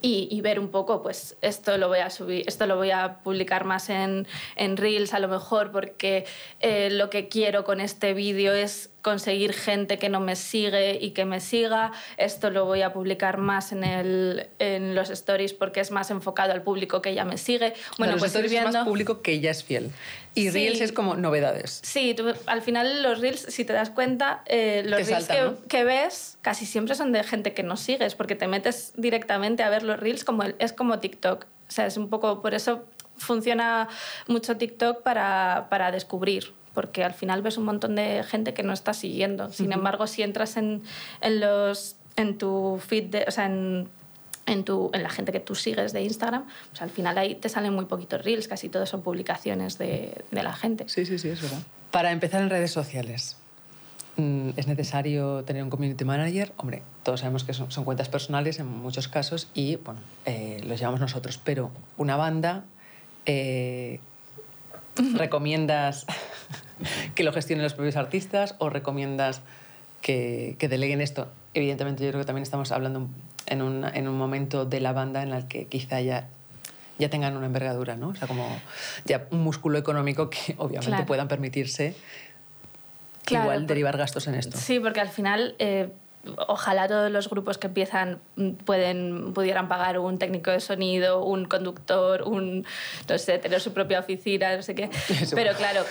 y, 0.00 0.40
ver 0.40 0.60
un 0.60 0.68
poco, 0.68 1.02
pues 1.02 1.36
esto 1.42 1.76
lo 1.78 1.88
voy 1.88 1.98
a 1.98 2.10
subir, 2.10 2.44
esto 2.46 2.66
lo 2.66 2.76
voy 2.76 2.90
a 2.90 3.18
publicar 3.22 3.64
más 3.64 3.90
en, 3.90 4.26
en 4.56 4.76
Reels 4.76 5.14
a 5.14 5.18
lo 5.18 5.28
mejor 5.28 5.72
porque 5.72 6.24
eh, 6.60 6.88
lo 6.90 7.10
que 7.10 7.28
quiero 7.28 7.64
con 7.64 7.80
este 7.80 8.14
vídeo 8.14 8.52
es 8.52 8.90
conseguir 9.02 9.52
gente 9.52 9.98
que 9.98 10.08
no 10.08 10.20
me 10.20 10.36
sigue 10.36 10.98
y 11.00 11.10
que 11.10 11.24
me 11.24 11.40
siga. 11.40 11.92
Esto 12.16 12.50
lo 12.50 12.66
voy 12.66 12.82
a 12.82 12.92
publicar 12.92 13.38
más 13.38 13.72
en, 13.72 13.84
el, 13.84 14.48
en 14.58 14.94
los 14.94 15.10
stories 15.10 15.54
porque 15.54 15.80
es 15.80 15.90
más 15.90 16.10
enfocado 16.10 16.52
al 16.52 16.62
público 16.62 17.00
que 17.00 17.14
ya 17.14 17.24
me 17.24 17.38
sigue. 17.38 17.74
Bueno, 17.96 18.12
los 18.14 18.20
pues 18.20 18.32
stories 18.32 18.50
viendo... 18.50 18.68
es 18.68 18.74
más 18.74 18.84
público 18.84 19.22
que 19.22 19.40
ya 19.40 19.50
es 19.50 19.64
fiel. 19.64 19.90
Y 20.38 20.50
Reels 20.50 20.80
es 20.80 20.92
como 20.92 21.16
novedades. 21.16 21.80
Sí, 21.82 22.14
al 22.46 22.62
final 22.62 23.02
los 23.02 23.20
Reels, 23.20 23.40
si 23.48 23.64
te 23.64 23.72
das 23.72 23.90
cuenta, 23.90 24.42
eh, 24.46 24.82
los 24.86 25.06
Reels 25.06 25.28
que, 25.28 25.52
que, 25.68 25.84
ves 25.84 26.38
casi 26.42 26.66
siempre 26.66 26.94
son 26.94 27.12
de 27.12 27.24
gente 27.24 27.54
que 27.54 27.62
no 27.62 27.76
sigues 27.76 28.14
porque 28.14 28.34
te 28.34 28.46
metes 28.48 28.92
directamente 28.96 29.62
a 29.62 29.70
ver 29.70 29.82
los 29.82 29.98
Reels 29.98 30.24
como 30.24 30.42
es 30.42 30.72
como 30.72 30.98
TikTok. 30.98 31.44
O 31.44 31.70
sea, 31.70 31.86
es 31.86 31.96
un 31.96 32.08
poco 32.08 32.40
por 32.40 32.54
eso 32.54 32.84
funciona 33.16 33.88
mucho 34.26 34.56
TikTok 34.56 35.02
para, 35.02 35.66
para 35.70 35.90
descubrir 35.90 36.52
porque 36.78 37.02
al 37.02 37.12
final 37.12 37.42
ves 37.42 37.58
un 37.58 37.64
montón 37.64 37.96
de 37.96 38.22
gente 38.22 38.54
que 38.54 38.62
no 38.62 38.72
está 38.72 38.94
siguiendo. 38.94 39.50
Sin 39.50 39.72
embargo, 39.72 40.06
si 40.06 40.22
entras 40.22 40.56
en, 40.56 40.84
en, 41.20 41.40
los, 41.40 41.96
en 42.14 42.38
tu 42.38 42.80
feed, 42.86 43.16
o 43.26 43.30
sea, 43.32 43.46
en, 43.46 43.88
en, 44.48 44.64
tu, 44.64 44.90
en 44.92 45.02
la 45.02 45.10
gente 45.10 45.30
que 45.30 45.40
tú 45.40 45.54
sigues 45.54 45.92
de 45.92 46.02
Instagram, 46.02 46.44
pues 46.70 46.82
al 46.82 46.90
final 46.90 47.16
ahí 47.18 47.34
te 47.34 47.48
salen 47.48 47.74
muy 47.74 47.84
poquitos 47.84 48.24
reels, 48.24 48.48
casi 48.48 48.68
todos 48.68 48.88
son 48.88 49.02
publicaciones 49.02 49.78
de, 49.78 50.24
de 50.30 50.42
la 50.42 50.54
gente. 50.54 50.88
Sí, 50.88 51.04
sí, 51.06 51.18
sí, 51.18 51.28
es 51.28 51.42
verdad. 51.42 51.60
Para 51.90 52.10
empezar 52.10 52.42
en 52.42 52.50
redes 52.50 52.72
sociales, 52.72 53.36
mm, 54.16 54.50
¿es 54.56 54.66
necesario 54.66 55.44
tener 55.44 55.62
un 55.62 55.70
community 55.70 56.04
manager? 56.04 56.52
Hombre, 56.56 56.82
todos 57.02 57.20
sabemos 57.20 57.44
que 57.44 57.52
son, 57.52 57.70
son 57.70 57.84
cuentas 57.84 58.08
personales 58.08 58.58
en 58.58 58.66
muchos 58.66 59.08
casos 59.08 59.48
y, 59.54 59.76
bueno, 59.76 60.00
eh, 60.24 60.60
los 60.66 60.78
llevamos 60.78 61.00
nosotros, 61.00 61.38
pero 61.42 61.70
una 61.96 62.16
banda... 62.16 62.64
Eh, 63.26 64.00
¿Recomiendas 65.14 66.06
que 67.14 67.22
lo 67.22 67.32
gestionen 67.32 67.62
los 67.62 67.74
propios 67.74 67.94
artistas 67.94 68.56
o 68.58 68.68
recomiendas 68.68 69.42
que, 70.00 70.56
que, 70.58 70.68
deleguen 70.68 71.00
esto? 71.00 71.28
Evidentemente 71.54 72.04
yo 72.04 72.10
creo 72.10 72.22
que 72.22 72.26
también 72.26 72.42
estamos 72.42 72.72
hablando 72.72 73.06
en 73.48 73.62
un, 73.62 73.84
en 73.84 74.08
un 74.08 74.16
momento 74.16 74.64
de 74.64 74.80
la 74.80 74.92
banda 74.92 75.22
en 75.22 75.32
el 75.32 75.48
que 75.48 75.66
quizá 75.66 76.00
ya 76.00 76.28
ya 76.98 77.08
tengan 77.08 77.36
una 77.36 77.46
envergadura, 77.46 77.96
¿no? 77.96 78.08
O 78.08 78.14
sea, 78.14 78.26
como 78.26 78.44
ya 79.04 79.26
un 79.30 79.42
músculo 79.42 79.78
económico 79.78 80.30
que 80.30 80.54
obviamente 80.58 81.04
puedan 81.04 81.28
permitirse 81.28 81.94
igual 83.30 83.66
derivar 83.66 83.96
gastos 83.96 84.26
en 84.26 84.34
esto. 84.34 84.56
Sí, 84.56 84.80
porque 84.80 85.00
al 85.00 85.08
final 85.08 85.54
eh, 85.58 85.90
ojalá 86.36 86.88
todos 86.88 87.10
los 87.10 87.28
grupos 87.28 87.58
que 87.58 87.66
empiezan 87.66 88.20
mm, 88.36 88.50
pueden, 88.64 89.32
pudieran 89.34 89.68
pagar 89.68 89.98
un 89.98 90.18
técnico 90.18 90.50
de 90.50 90.60
sonido, 90.60 91.24
un 91.24 91.44
conductor, 91.44 92.22
un, 92.22 92.66
no 93.08 93.18
sé, 93.18 93.38
tener 93.38 93.60
su 93.60 93.72
propia 93.72 94.00
oficina, 94.00 94.56
no 94.56 94.62
sé 94.62 94.74
qué. 94.74 94.90
Pero 95.34 95.54
claro... 95.54 95.84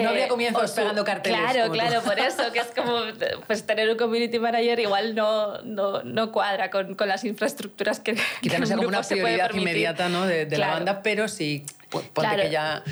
no 0.00 0.08
habría 0.08 0.26
eh, 0.26 0.28
comienzos 0.28 0.72
pegando 0.72 1.04
carteles. 1.04 1.40
Claro, 1.40 1.72
claro, 1.72 2.02
por 2.02 2.18
eso, 2.18 2.52
que 2.52 2.60
es 2.60 2.72
como, 2.74 3.00
pues 3.46 3.64
tener 3.66 3.88
un 3.90 3.96
community 3.96 4.38
manager 4.38 4.80
igual 4.80 5.14
no, 5.14 5.62
no, 5.62 6.02
no 6.02 6.32
cuadra 6.32 6.70
con, 6.70 6.94
con, 6.94 7.08
las 7.08 7.24
infraestructuras 7.24 8.00
que... 8.00 8.16
Quizá 8.40 8.58
no 8.58 8.66
sea 8.66 8.76
como 8.76 8.88
una 8.88 9.02
prioridad 9.02 9.52
inmediata 9.54 10.08
¿no? 10.08 10.26
de, 10.26 10.46
de 10.46 10.58
la 10.58 10.68
banda, 10.68 11.02
pero 11.02 11.28
sí 11.28 11.64
ponte 12.02 12.36
que 12.36 12.50
ya 12.50 12.82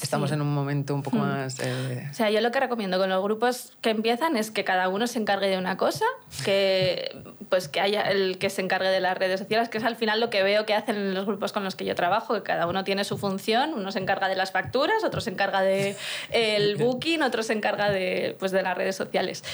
estamos 0.00 0.32
en 0.32 0.40
un 0.40 0.52
momento 0.52 0.94
un 0.94 1.02
poco 1.02 1.16
hmm. 1.16 1.20
más... 1.20 1.58
Eh, 1.60 2.08
o 2.10 2.14
sea, 2.14 2.30
yo 2.30 2.40
lo 2.40 2.50
que 2.50 2.60
recomiendo 2.60 2.98
con 2.98 3.08
los 3.08 3.22
grupos 3.22 3.72
que 3.80 3.90
empiezan 3.90 4.36
es 4.36 4.50
que 4.50 4.64
cada 4.64 4.88
uno 4.88 5.06
se 5.06 5.18
encargue 5.18 5.48
de 5.48 5.58
una 5.58 5.76
cosa, 5.76 6.04
que, 6.44 7.16
pues 7.48 7.68
que 7.68 7.80
haya 7.80 8.02
el 8.02 8.38
que 8.38 8.50
se 8.50 8.62
encargue 8.62 8.88
de 8.88 9.00
las 9.00 9.16
redes 9.16 9.40
sociales, 9.40 9.68
que 9.68 9.78
es 9.78 9.84
al 9.84 9.96
final 9.96 10.20
lo 10.20 10.30
que 10.30 10.42
veo 10.42 10.66
que 10.66 10.74
hacen 10.74 10.96
en 10.96 11.14
los 11.14 11.26
grupos 11.26 11.52
con 11.52 11.64
los 11.64 11.76
que 11.76 11.84
yo 11.84 11.94
trabajo, 11.94 12.34
que 12.34 12.42
cada 12.42 12.66
uno 12.66 12.84
tiene 12.84 13.04
su 13.04 13.18
función, 13.18 13.74
uno 13.74 13.92
se 13.92 13.98
encarga 13.98 14.28
de 14.28 14.36
las 14.36 14.52
facturas, 14.52 15.04
otro 15.04 15.20
se 15.20 15.30
encarga 15.30 15.60
de 15.62 15.96
el 16.30 16.76
booking, 16.78 17.22
otro 17.22 17.42
se 17.42 17.52
encarga 17.52 17.90
de, 17.90 18.36
pues, 18.38 18.52
de 18.52 18.62
las 18.62 18.76
redes 18.76 18.96
sociales. 18.96 19.44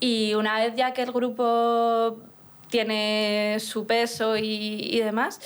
Y 0.00 0.34
una 0.34 0.58
vez 0.58 0.74
ya 0.76 0.92
que 0.92 1.02
el 1.02 1.12
grupo 1.12 2.18
tiene 2.68 3.58
su 3.58 3.86
peso 3.86 4.36
y, 4.36 4.88
y 4.90 5.00
demás, 5.00 5.40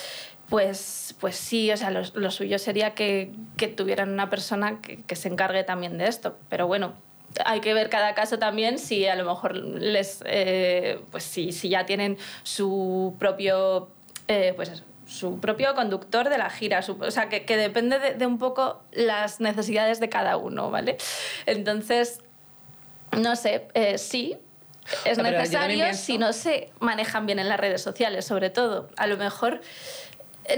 pues, 0.49 1.15
pues 1.21 1.37
sí, 1.37 1.71
o 1.73 1.77
sea, 1.77 1.91
lo, 1.91 2.31
suyo 2.31 2.59
sería 2.59 2.95
que, 2.95 3.33
que, 3.57 3.69
tuvieran 3.69 4.11
una 4.11 4.31
persona 4.31 4.81
que, 4.81 5.03
que, 5.03 5.17
se 5.17 5.29
encargue 5.29 5.65
también 5.65 5.99
de 5.99 6.07
esto. 6.07 6.37
Pero 6.49 6.67
bueno, 6.67 6.95
hay 7.45 7.61
que 7.61 7.75
ver 7.75 7.89
cada 7.89 8.15
caso 8.15 8.39
también 8.39 8.79
si 8.79 9.07
a 9.07 9.17
lo 9.17 9.25
mejor 9.25 9.57
les, 9.57 10.23
eh, 10.27 11.01
pues 11.11 11.25
si, 11.25 11.53
si, 11.53 11.69
ya 11.69 11.87
tienen 11.87 12.19
su 12.43 13.17
propio, 13.19 13.89
eh, 14.29 14.53
pues 14.55 14.83
su 15.07 15.41
propio 15.41 15.75
conductor 15.75 16.29
de 16.29 16.39
la 16.39 16.51
gira, 16.51 16.81
o 16.87 17.11
sea, 17.11 17.29
que, 17.29 17.45
que 17.45 17.57
depende 17.57 17.99
de, 17.99 18.15
de, 18.15 18.27
un 18.27 18.39
poco 18.39 18.83
las 18.93 19.41
necesidades 19.41 20.01
de 20.01 20.09
cada 20.09 20.37
uno, 20.37 20.71
¿vale? 20.71 20.97
Entonces, 21.47 22.21
no 23.13 23.37
sé, 23.37 23.69
eh, 23.75 23.99
sí, 23.99 24.39
es 25.05 25.19
necesario 25.19 25.93
si 25.95 26.19
no 26.19 26.33
se 26.33 26.71
manejan 26.81 27.27
bien 27.27 27.39
en 27.39 27.49
las 27.49 27.59
redes 27.59 27.83
sociales, 27.83 28.25
sobre 28.25 28.51
todo. 28.51 28.89
A 28.97 29.07
lo 29.07 29.17
mejor 29.17 29.61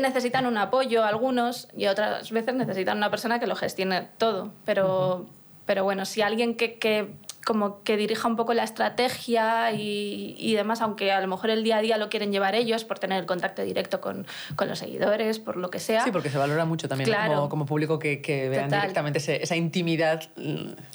necesitan 0.00 0.46
un 0.46 0.58
apoyo 0.58 1.04
algunos 1.04 1.68
y 1.76 1.86
otras 1.86 2.30
veces 2.30 2.54
necesitan 2.54 2.96
una 2.96 3.10
persona 3.10 3.38
que 3.38 3.46
lo 3.46 3.56
gestione 3.56 4.08
todo. 4.18 4.52
Pero, 4.64 5.26
pero 5.64 5.84
bueno, 5.84 6.04
si 6.04 6.22
alguien 6.22 6.56
que, 6.56 6.78
que 6.78 7.14
como 7.46 7.84
que 7.84 7.96
dirija 7.96 8.26
un 8.26 8.34
poco 8.34 8.54
la 8.54 8.64
estrategia 8.64 9.70
y, 9.70 10.34
y, 10.36 10.54
demás, 10.56 10.80
aunque 10.80 11.12
a 11.12 11.20
lo 11.20 11.28
mejor 11.28 11.50
el 11.50 11.62
día 11.62 11.76
a 11.76 11.80
día 11.80 11.96
lo 11.96 12.08
quieren 12.08 12.32
llevar 12.32 12.56
ellos 12.56 12.82
por 12.82 12.98
tener 12.98 13.20
el 13.20 13.26
contacto 13.26 13.62
directo 13.62 14.00
con, 14.00 14.26
con 14.56 14.68
los 14.68 14.80
seguidores, 14.80 15.38
por 15.38 15.56
lo 15.56 15.70
que 15.70 15.78
sea. 15.78 16.02
Sí, 16.02 16.10
porque 16.10 16.28
se 16.28 16.38
valora 16.38 16.64
mucho 16.64 16.88
también 16.88 17.08
como, 17.08 17.48
como, 17.48 17.64
público 17.64 18.00
que, 18.00 18.20
que 18.20 18.48
vean 18.48 18.68
directamente 18.68 19.20
esa 19.40 19.54
intimidad 19.54 20.24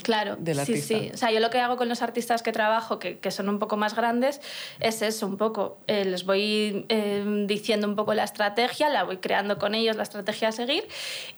claro, 0.04 0.36
del 0.36 0.60
artista. 0.60 0.88
Sí, 0.88 1.00
sí. 1.06 1.12
O 1.14 1.18
sea, 1.18 1.32
yo 1.32 1.40
lo 1.40 1.50
que 1.52 1.62
hago 1.62 1.78
con 1.78 1.88
los 1.88 2.02
artistas 2.02 2.44
que 2.44 2.52
trabajo, 2.52 3.00
que, 3.00 3.20
que 3.20 3.32
son 3.32 3.48
un 3.48 3.58
poco 3.58 3.78
más 3.78 3.96
grandes, 3.96 4.42
es 4.82 5.02
eso, 5.02 5.28
un 5.28 5.38
poco. 5.38 5.78
Eh, 5.88 6.04
les 6.04 6.26
voy 6.26 6.86
eh, 6.90 7.46
diciendo 7.48 7.88
un 7.88 7.96
poco 7.96 8.14
la 8.14 8.26
estrategia, 8.26 8.90
la 8.90 9.04
voy 9.06 9.20
creando 9.20 9.58
con 9.58 9.74
ellos, 9.74 9.96
la 9.96 10.04
estrategia 10.04 10.50
a 10.50 10.52
seguir, 10.52 10.86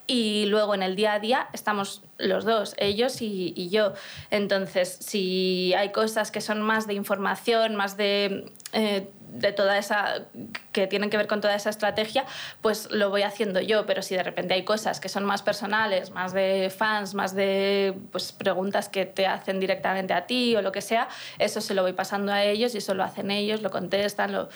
y 0.08 0.48
luego 0.48 0.74
en 0.74 0.82
el 0.82 0.96
día 0.96 1.14
a 1.14 1.20
día 1.20 1.50
estamos 1.54 2.02
los 2.24 2.46
dos, 2.46 2.76
ellos 2.78 3.22
y, 3.22 3.70
yo. 3.70 3.94
Entonces, 4.32 4.98
si 5.00 5.74
hay 5.76 5.92
cosas 5.92 6.32
que 6.32 6.42
son 6.42 6.62
más 6.62 6.88
de 6.88 6.94
información, 6.94 7.76
más 7.76 7.98
de, 7.98 8.52
eh, 8.72 9.10
de 9.34 9.52
toda 9.52 9.78
esa 9.78 10.26
que 10.72 10.88
tienen 10.88 11.10
que 11.10 11.18
ver 11.18 11.28
con 11.28 11.42
toda 11.42 11.56
esa 11.56 11.70
estrategia, 11.70 12.26
pues 12.62 12.90
lo 12.92 13.10
voy 13.10 13.24
haciendo 13.24 13.60
yo, 13.62 13.86
pero 13.86 14.02
si 14.02 14.16
de 14.16 14.24
repente 14.24 14.54
hay 14.54 14.64
cosas 14.64 15.00
que 15.00 15.10
son 15.10 15.26
más 15.26 15.42
personales, 15.42 16.12
más 16.12 16.34
de 16.34 16.72
fans, 16.76 17.14
más 17.14 17.34
de 17.34 17.98
pues, 18.12 18.32
preguntas 18.32 18.90
que 18.90 19.06
te 19.06 19.26
hacen 19.26 19.60
directamente 19.60 20.14
a 20.14 20.28
ti 20.28 20.56
o 20.56 20.62
lo 20.62 20.72
que 20.72 20.82
sea, 20.82 21.08
eso 21.40 21.62
se 21.62 21.74
lo 21.74 21.82
voy 21.82 21.94
pasando 21.94 22.32
a 22.32 22.44
ellos 22.44 22.76
y 22.76 22.78
eso 22.78 22.94
lo 22.94 23.04
hacen 23.04 23.32
ellos, 23.32 23.62
lo 23.62 23.72
contestan, 23.72 24.32
lo... 24.32 24.50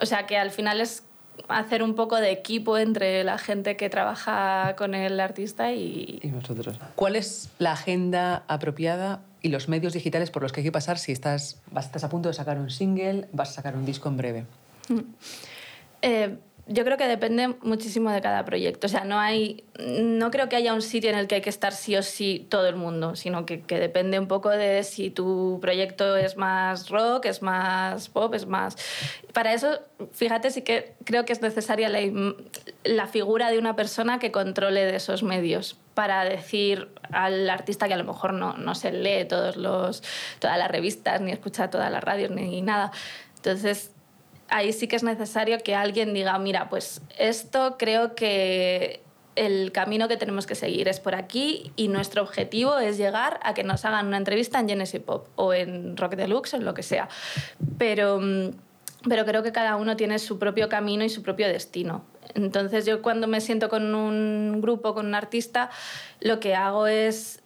o 0.00 0.06
sea 0.06 0.26
que 0.26 0.38
al 0.38 0.50
final 0.50 0.80
es 0.80 1.04
hacer 1.48 1.82
un 1.82 1.94
poco 1.94 2.16
de 2.16 2.30
equipo 2.30 2.78
entre 2.78 3.24
la 3.24 3.38
gente 3.38 3.76
que 3.76 3.90
trabaja 3.90 4.74
con 4.76 4.94
el 4.94 5.18
artista 5.20 5.72
y... 5.72 6.20
y 6.22 6.30
vosotros. 6.30 6.76
¿Cuál 6.94 7.16
es 7.16 7.50
la 7.58 7.72
agenda 7.72 8.44
apropiada 8.46 9.20
y 9.42 9.48
los 9.48 9.68
medios 9.68 9.92
digitales 9.92 10.30
por 10.30 10.42
los 10.42 10.52
que 10.52 10.60
hay 10.60 10.64
que 10.64 10.72
pasar 10.72 10.98
si 10.98 11.12
estás, 11.12 11.60
estás 11.76 12.04
a 12.04 12.08
punto 12.08 12.28
de 12.28 12.34
sacar 12.34 12.58
un 12.58 12.70
single, 12.70 13.28
vas 13.32 13.50
a 13.50 13.52
sacar 13.54 13.76
un 13.76 13.84
disco 13.84 14.08
en 14.08 14.16
breve? 14.16 14.44
Mm. 14.88 15.00
Eh, 16.02 16.38
yo 16.72 16.84
creo 16.84 16.96
que 16.96 17.08
depende 17.08 17.48
muchísimo 17.62 18.12
de 18.12 18.20
cada 18.20 18.44
proyecto. 18.44 18.86
O 18.86 18.90
sea, 18.90 19.02
no, 19.02 19.18
hay, 19.18 19.64
no 19.80 20.30
creo 20.30 20.48
que 20.48 20.54
haya 20.54 20.72
un 20.72 20.82
sitio 20.82 21.10
en 21.10 21.18
el 21.18 21.26
que 21.26 21.34
hay 21.34 21.40
que 21.40 21.50
estar 21.50 21.72
sí 21.72 21.96
o 21.96 22.02
sí 22.02 22.46
todo 22.48 22.68
el 22.68 22.76
mundo, 22.76 23.16
sino 23.16 23.44
que, 23.44 23.62
que, 23.62 23.80
depende 23.80 24.20
un 24.20 24.28
poco 24.28 24.50
de 24.50 24.84
si 24.84 25.10
tu 25.10 25.58
proyecto 25.60 26.16
es 26.16 26.36
más 26.36 26.88
rock, 26.88 27.26
es 27.26 27.42
más 27.42 28.08
pop, 28.08 28.32
es 28.34 28.46
más... 28.46 28.76
Para 29.32 29.52
eso, 29.52 29.80
fíjate, 30.12 30.52
sí 30.52 30.62
que 30.62 30.94
creo 31.04 31.24
que 31.24 31.32
es 31.32 31.42
necesaria 31.42 31.88
la, 31.88 31.98
la 32.84 33.08
figura 33.08 33.50
de 33.50 33.58
una 33.58 33.74
persona 33.74 34.20
que 34.20 34.30
controle 34.30 34.84
de 34.84 34.94
esos 34.94 35.24
medios 35.24 35.76
para 35.94 36.24
decir 36.24 36.88
al 37.10 37.50
artista 37.50 37.88
que 37.88 37.94
a 37.94 37.96
lo 37.98 38.04
mejor 38.04 38.32
no, 38.32 38.52
no 38.56 38.76
se 38.76 38.92
lee 38.92 39.24
todos 39.24 39.56
los, 39.56 40.04
todas 40.38 40.56
las 40.56 40.70
revistas, 40.70 41.20
ni 41.20 41.32
escucha 41.32 41.68
todas 41.68 41.90
las 41.90 42.04
radios, 42.04 42.30
ni 42.30 42.62
nada. 42.62 42.92
Entonces, 43.34 43.90
ahí 44.50 44.72
sí 44.72 44.88
que 44.88 44.96
es 44.96 45.02
necesario 45.02 45.58
que 45.58 45.74
alguien 45.74 46.12
diga, 46.12 46.38
mira, 46.38 46.68
pues 46.68 47.00
esto 47.18 47.76
creo 47.78 48.14
que 48.14 49.02
el 49.36 49.72
camino 49.72 50.08
que 50.08 50.16
tenemos 50.16 50.46
que 50.46 50.54
seguir 50.54 50.88
es 50.88 51.00
por 51.00 51.14
aquí 51.14 51.72
y 51.76 51.88
nuestro 51.88 52.22
objetivo 52.22 52.78
es 52.78 52.98
llegar 52.98 53.40
a 53.42 53.54
que 53.54 53.64
nos 53.64 53.84
hagan 53.84 54.08
una 54.08 54.16
entrevista 54.16 54.58
en 54.58 54.68
Genesis 54.68 55.00
Pop 55.00 55.28
o 55.36 55.54
en 55.54 55.96
Rock 55.96 56.16
Deluxe 56.16 56.54
o 56.54 56.56
en 56.58 56.64
lo 56.64 56.74
que 56.74 56.82
sea. 56.82 57.08
Pero, 57.78 58.18
mm, 58.20 58.50
pero 59.08 59.24
creo 59.24 59.42
que 59.42 59.52
cada 59.52 59.76
uno 59.76 59.96
tiene 59.96 60.18
su 60.18 60.38
propio 60.38 60.68
camino 60.68 61.04
y 61.04 61.08
su 61.08 61.22
propio 61.22 61.48
destino. 61.48 62.04
Entonces 62.34 62.84
yo 62.86 63.02
cuando 63.02 63.28
me 63.28 63.40
siento 63.40 63.68
con 63.68 63.94
un 63.94 64.60
grupo, 64.60 64.94
con 64.94 65.06
un 65.06 65.14
artista, 65.14 65.70
lo 66.20 66.40
que 66.40 66.54
hago 66.54 66.86
es, 66.86 67.40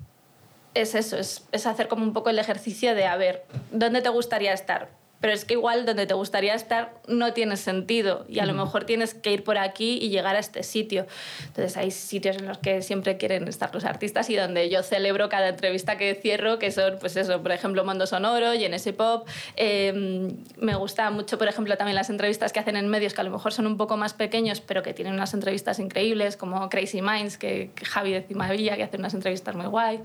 es 0.74 0.94
eso, 0.94 1.16
es, 1.16 1.46
es 1.52 1.66
hacer 1.66 1.88
como 1.88 2.02
un 2.02 2.12
poco 2.12 2.30
el 2.30 2.38
ejercicio 2.38 2.94
de, 2.94 3.06
a 3.06 3.16
ver, 3.16 3.44
¿dónde 3.70 4.02
te 4.02 4.08
gustaría 4.08 4.52
estar? 4.52 5.03
Pero 5.20 5.32
es 5.32 5.46
que 5.46 5.54
igual 5.54 5.86
donde 5.86 6.06
te 6.06 6.12
gustaría 6.12 6.54
estar 6.54 6.92
no 7.08 7.32
tiene 7.32 7.56
sentido 7.56 8.26
y 8.28 8.40
a 8.40 8.46
lo 8.46 8.52
mejor 8.52 8.84
tienes 8.84 9.14
que 9.14 9.32
ir 9.32 9.42
por 9.42 9.56
aquí 9.56 9.98
y 10.00 10.10
llegar 10.10 10.36
a 10.36 10.38
este 10.38 10.62
sitio. 10.62 11.06
Entonces 11.46 11.76
hay 11.76 11.90
sitios 11.90 12.36
en 12.36 12.46
los 12.46 12.58
que 12.58 12.82
siempre 12.82 13.16
quieren 13.16 13.48
estar 13.48 13.74
los 13.74 13.84
artistas 13.84 14.28
y 14.28 14.36
donde 14.36 14.68
yo 14.68 14.82
celebro 14.82 15.28
cada 15.28 15.48
entrevista 15.48 15.96
que 15.96 16.14
cierro, 16.14 16.58
que 16.58 16.70
son, 16.70 16.98
pues 17.00 17.16
eso, 17.16 17.42
por 17.42 17.52
ejemplo, 17.52 17.84
Mondo 17.84 18.06
Sonoro, 18.06 18.52
ese 18.52 18.92
Pop. 18.92 19.26
Eh, 19.56 20.30
me 20.58 20.74
gusta 20.74 21.10
mucho, 21.10 21.38
por 21.38 21.48
ejemplo, 21.48 21.76
también 21.76 21.94
las 21.94 22.10
entrevistas 22.10 22.52
que 22.52 22.60
hacen 22.60 22.76
en 22.76 22.88
medios 22.88 23.14
que 23.14 23.20
a 23.20 23.24
lo 23.24 23.30
mejor 23.30 23.52
son 23.52 23.66
un 23.66 23.76
poco 23.76 23.96
más 23.96 24.14
pequeños, 24.14 24.60
pero 24.60 24.82
que 24.82 24.92
tienen 24.92 25.14
unas 25.14 25.32
entrevistas 25.34 25.78
increíbles, 25.78 26.36
como 26.36 26.68
Crazy 26.68 27.02
Minds, 27.02 27.38
que, 27.38 27.70
que 27.74 27.84
Javi 27.84 28.12
de 28.12 28.22
Cimavilla, 28.22 28.76
que 28.76 28.82
hace 28.82 28.96
unas 28.96 29.14
entrevistas 29.14 29.54
muy 29.54 29.66
guay, 29.66 30.00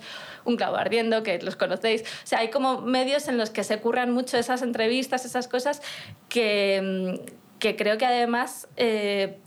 Un 0.45 0.55
Clavo 0.55 0.77
Ardiendo, 0.77 1.23
que 1.23 1.39
los 1.41 1.55
conocéis. 1.55 2.03
O 2.03 2.27
sea, 2.27 2.39
hay 2.39 2.49
como 2.49 2.81
medios 2.81 3.27
en 3.27 3.37
los 3.37 3.49
que 3.49 3.63
se 3.63 3.79
curran 3.79 4.11
mucho 4.11 4.37
esas 4.37 4.61
entrevistas 4.61 4.98
esas 4.99 5.47
cosas 5.47 5.81
que, 6.27 6.81
mm, 6.81 7.59
que 7.59 7.75
creo 7.75 7.97
que 7.97 8.05
además 8.05 8.67
eh, 8.77 9.37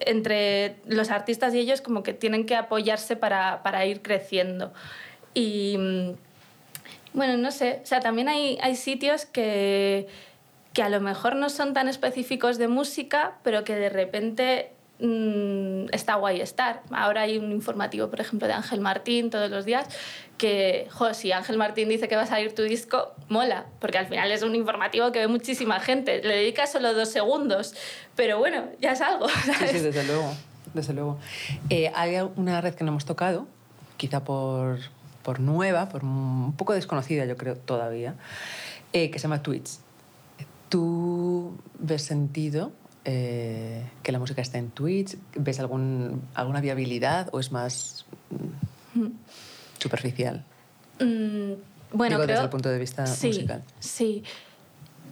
entre 0.00 0.76
los 0.86 1.10
artistas 1.10 1.54
y 1.54 1.58
ellos 1.58 1.80
como 1.80 2.02
que 2.02 2.12
tienen 2.12 2.46
que 2.46 2.56
apoyarse 2.56 3.16
para, 3.16 3.62
para 3.62 3.84
ir 3.86 4.02
creciendo. 4.02 4.72
Y 5.34 5.76
mm, 5.78 6.12
bueno, 7.14 7.36
no 7.36 7.50
sé, 7.50 7.80
o 7.82 7.86
sea, 7.86 8.00
también 8.00 8.28
hay, 8.28 8.58
hay 8.60 8.76
sitios 8.76 9.24
que, 9.24 10.08
que 10.72 10.82
a 10.82 10.88
lo 10.88 11.00
mejor 11.00 11.36
no 11.36 11.50
son 11.50 11.72
tan 11.72 11.88
específicos 11.88 12.58
de 12.58 12.68
música, 12.68 13.38
pero 13.42 13.64
que 13.64 13.74
de 13.74 13.88
repente 13.88 14.72
mm, 15.00 15.86
está 15.92 16.16
guay 16.16 16.40
estar. 16.40 16.82
Ahora 16.90 17.22
hay 17.22 17.38
un 17.38 17.52
informativo, 17.52 18.08
por 18.08 18.20
ejemplo, 18.20 18.46
de 18.46 18.54
Ángel 18.54 18.80
Martín 18.80 19.30
todos 19.30 19.50
los 19.50 19.64
días, 19.64 19.86
que, 20.38 20.86
jo, 20.90 21.12
si 21.12 21.32
Ángel 21.32 21.58
Martín 21.58 21.88
dice 21.88 22.08
que 22.08 22.16
va 22.16 22.22
a 22.22 22.26
salir 22.26 22.54
tu 22.54 22.62
disco, 22.62 23.12
mola, 23.28 23.66
porque 23.80 23.98
al 23.98 24.06
final 24.06 24.30
es 24.30 24.42
un 24.42 24.54
informativo 24.54 25.12
que 25.12 25.18
ve 25.18 25.28
muchísima 25.28 25.80
gente. 25.80 26.22
Le 26.22 26.36
dedicas 26.36 26.72
solo 26.72 26.94
dos 26.94 27.10
segundos, 27.10 27.74
pero 28.14 28.38
bueno, 28.38 28.64
ya 28.80 28.92
es 28.92 29.00
algo. 29.00 29.28
Sí, 29.28 29.66
sí, 29.68 29.78
desde 29.80 30.04
luego. 30.04 30.32
Desde 30.72 30.92
luego. 30.94 31.18
Eh, 31.70 31.90
hay 31.94 32.16
una 32.36 32.60
red 32.60 32.74
que 32.74 32.84
no 32.84 32.90
hemos 32.92 33.04
tocado, 33.04 33.46
quizá 33.96 34.22
por, 34.22 34.78
por 35.22 35.40
nueva, 35.40 35.88
por 35.88 36.04
un 36.04 36.54
poco 36.56 36.72
desconocida, 36.72 37.24
yo 37.24 37.36
creo, 37.36 37.56
todavía, 37.56 38.14
eh, 38.92 39.10
que 39.10 39.18
se 39.18 39.24
llama 39.24 39.42
Twitch. 39.42 39.78
¿Tú 40.68 41.56
ves 41.78 42.02
sentido 42.02 42.70
eh, 43.04 43.82
que 44.02 44.12
la 44.12 44.18
música 44.18 44.40
esté 44.40 44.58
en 44.58 44.70
Twitch? 44.70 45.16
¿Ves 45.34 45.58
algún, 45.58 46.22
alguna 46.34 46.60
viabilidad 46.60 47.28
o 47.32 47.40
es 47.40 47.50
más... 47.50 48.06
Mm 48.94 49.08
superficial. 49.78 50.44
Mm, 51.00 51.52
bueno, 51.92 52.16
Digo, 52.16 52.24
creo... 52.24 52.26
desde 52.26 52.44
el 52.44 52.50
punto 52.50 52.68
de 52.68 52.78
vista 52.78 53.06
sí, 53.06 53.28
musical. 53.28 53.62
Sí. 53.80 54.22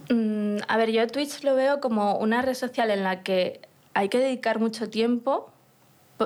Mm, 0.09 0.57
a 0.67 0.77
ver, 0.77 0.91
yo 0.91 1.05
Twitch 1.07 1.43
lo 1.43 1.55
veo 1.55 1.79
como 1.79 2.17
una 2.17 2.41
red 2.41 2.53
social 2.53 2.91
en 2.91 3.03
la 3.03 3.23
que 3.23 3.61
hay 3.93 4.09
que 4.09 4.19
dedicar 4.19 4.59
mucho 4.59 4.89
tiempo 4.89 5.49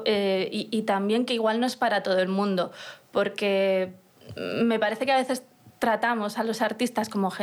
eh, 0.06 0.49
y, 0.51 0.67
y, 0.71 0.84
también 0.84 1.25
que 1.25 1.34
igual 1.34 1.60
no 1.60 1.65
es 1.65 1.75
para 1.75 2.04
todo 2.04 2.19
el 2.19 2.30
mundo, 2.30 2.71
porque 3.12 3.93
me 4.36 4.80
parece 4.80 5.06
que 5.06 5.12
a 5.12 5.17
veces 5.17 5.43
tratamos 5.82 6.38
a 6.38 6.43
los 6.43 6.62
artistas 6.62 7.10
como, 7.10 7.34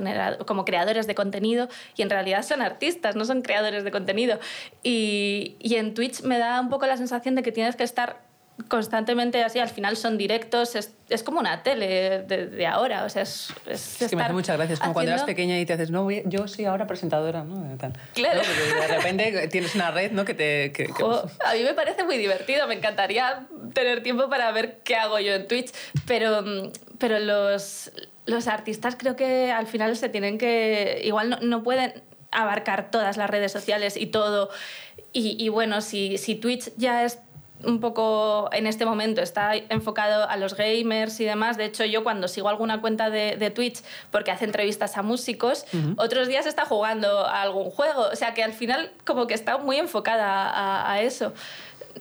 como 0.47 0.65
creadores 0.65 1.09
de 1.09 1.17
contenido 1.17 1.69
y 1.97 2.03
en 2.03 2.11
realidad 2.11 2.45
son 2.45 2.63
artistas, 2.63 3.17
no 3.17 3.25
son 3.25 3.43
creadores 3.43 3.83
de 3.83 3.91
contenido. 3.91 4.39
Y, 4.85 5.57
y 5.59 5.75
en 5.75 5.93
Twitch 5.93 6.23
me 6.23 6.39
da 6.39 6.61
un 6.61 6.69
poco 6.69 6.87
la 6.87 6.97
sensación 6.97 7.35
de 7.35 7.43
que 7.43 7.51
tienes 7.51 7.75
que 7.75 7.83
estar 7.83 8.28
constantemente 8.67 9.43
así, 9.45 9.59
al 9.61 9.69
final 9.69 9.97
son 9.97 10.19
directos, 10.19 10.75
es, 10.75 10.93
es 11.09 11.23
como 11.23 11.39
una 11.39 11.63
tele 11.63 12.23
de, 12.27 12.47
de, 12.47 12.67
ahora, 12.67 13.05
o 13.05 13.09
sea, 13.09 13.23
es... 13.23 13.51
Es, 13.67 14.03
es 14.03 14.11
que 14.11 14.17
me 14.17 14.23
hace 14.23 14.33
muchas 14.33 14.57
gracias, 14.57 14.81
como 14.81 14.95
cuando 14.95 15.13
eras 15.13 15.25
pequeña 15.25 15.59
y 15.59 15.65
te 15.65 15.75
haces, 15.75 15.91
no, 15.91 16.11
yo 16.11 16.49
soy 16.49 16.65
ahora 16.65 16.87
presentadora, 16.87 17.45
¿no? 17.45 17.77
Tal. 17.79 17.93
Claro. 18.15 18.41
¿no? 18.43 18.81
de 18.81 18.89
repente 18.89 19.49
tienes 19.53 19.75
una 19.75 19.91
red, 19.91 20.11
¿no? 20.11 20.25
Que 20.25 20.35
te... 20.35 20.73
Que, 20.73 20.87
que... 20.87 21.03
Oh, 21.03 21.25
a 21.47 21.55
mí 21.55 21.63
me 21.63 21.75
parece 21.75 22.03
muy 22.03 22.19
divertido, 22.19 22.67
me 22.67 22.75
encantaría 22.75 23.47
tener 23.75 24.03
tiempo 24.03 24.29
para 24.29 24.51
ver 24.51 24.81
qué 24.83 24.97
hago 24.97 25.19
yo 25.21 25.35
en 25.35 25.47
Twitch, 25.47 25.73
pero, 26.07 26.43
pero 26.99 27.21
los, 27.21 27.93
los 28.27 28.49
artistas 28.49 28.97
creo 28.99 29.15
que 29.15 29.53
al 29.53 29.67
final 29.67 29.97
se 29.97 30.09
tienen 30.09 30.37
que... 30.37 31.01
Igual 31.05 31.31
no, 31.31 31.39
no 31.41 31.63
pueden 31.63 32.03
abarcar 32.31 32.91
todas 32.91 33.17
las 33.17 33.31
redes 33.31 33.53
sociales 33.53 33.97
y 33.97 34.07
todo. 34.07 34.51
Y, 35.13 35.43
y 35.43 35.49
bueno, 35.49 35.81
si, 35.81 36.19
si 36.19 36.35
Twitch 36.35 36.71
ya 36.77 37.05
es 37.05 37.19
un 37.65 37.81
poco 37.81 38.49
en 38.53 38.67
este 38.67 38.85
momento 38.85 39.21
está 39.21 39.57
enfocado 39.57 40.29
a 40.29 40.37
los 40.37 40.55
gamers 40.55 41.19
y 41.21 41.25
demás. 41.25 41.57
De 41.57 41.65
hecho, 41.65 41.85
yo 41.85 42.05
cuando 42.05 42.29
sigo 42.29 42.49
alguna 42.49 42.81
cuenta 42.81 43.11
de, 43.11 43.37
de 43.37 43.51
Twitch 43.51 43.81
porque 44.11 44.31
hace 44.31 44.45
entrevistas 44.45 44.97
a 44.97 45.03
músicos, 45.03 45.65
uh 45.73 45.77
-huh. 45.77 45.95
otros 45.99 46.29
días 46.29 46.47
está 46.47 46.65
jugando 46.65 47.27
a 47.27 47.43
algún 47.43 47.71
juego. 47.71 48.03
O 48.13 48.17
sea 48.17 48.35
que 48.35 48.43
al 48.43 48.53
final 48.53 48.91
como 49.05 49.27
que 49.27 49.35
está 49.35 49.59
muy 49.59 49.77
enfocada 49.77 50.49
a, 50.49 50.93
a 50.93 51.03
eso 51.03 51.33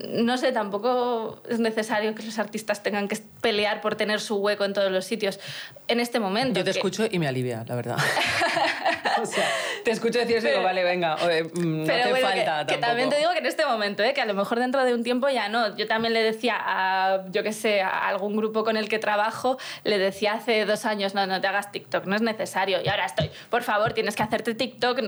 no 0.09 0.37
sé, 0.37 0.51
tampoco 0.51 1.41
es 1.49 1.59
necesario 1.59 2.13
que 2.13 2.23
los 2.23 2.37
artistas 2.39 2.83
tengan 2.83 3.07
que 3.07 3.17
pelear 3.41 3.81
por 3.81 3.95
tener 3.95 4.19
su 4.19 4.35
hueco 4.37 4.65
en 4.65 4.73
todos 4.73 4.91
los 4.91 5.05
sitios 5.05 5.39
en 5.87 5.99
este 5.99 6.19
momento. 6.19 6.59
Yo 6.59 6.63
te 6.63 6.71
que... 6.71 6.77
escucho 6.79 7.07
y 7.09 7.19
me 7.19 7.27
alivia, 7.27 7.63
la 7.67 7.75
verdad. 7.75 7.97
o 9.23 9.25
sea, 9.25 9.47
te 9.83 9.91
escucho 9.91 10.19
decir 10.19 10.37
eso 10.37 10.47
y 10.47 10.51
digo, 10.51 10.63
vale, 10.63 10.83
venga, 10.83 11.15
mm, 11.15 11.81
no 11.81 11.85
te 11.85 12.15
falta 12.21 12.65
que, 12.65 12.75
que, 12.75 12.81
también 12.81 13.09
te 13.09 13.17
digo 13.17 13.31
que 13.31 13.39
en 13.39 13.45
este 13.45 13.65
momento, 13.65 14.03
¿eh? 14.03 14.13
que 14.13 14.21
a 14.21 14.25
lo 14.25 14.33
mejor 14.33 14.59
dentro 14.59 14.83
de 14.83 14.93
un 14.93 15.03
tiempo 15.03 15.29
ya 15.29 15.49
no. 15.49 15.75
Yo 15.75 15.87
también 15.87 16.13
le 16.13 16.23
decía 16.23 16.55
a, 16.59 17.25
yo 17.29 17.43
qué 17.43 17.53
sé, 17.53 17.81
a 17.81 18.07
algún 18.07 18.35
grupo 18.35 18.63
con 18.63 18.77
el 18.77 18.89
que 18.89 18.99
trabajo, 18.99 19.57
le 19.83 19.97
decía 19.97 20.33
hace 20.33 20.65
dos 20.65 20.85
años, 20.85 21.13
no, 21.13 21.25
no 21.25 21.41
te 21.41 21.47
hagas 21.47 21.71
TikTok, 21.71 22.05
no 22.05 22.15
es 22.15 22.21
necesario. 22.21 22.79
Y 22.83 22.87
ahora 22.87 23.05
estoy, 23.05 23.29
por 23.49 23.63
favor, 23.63 23.93
tienes 23.93 24.15
que 24.15 24.23
hacerte 24.23 24.55
TikTok, 24.55 24.99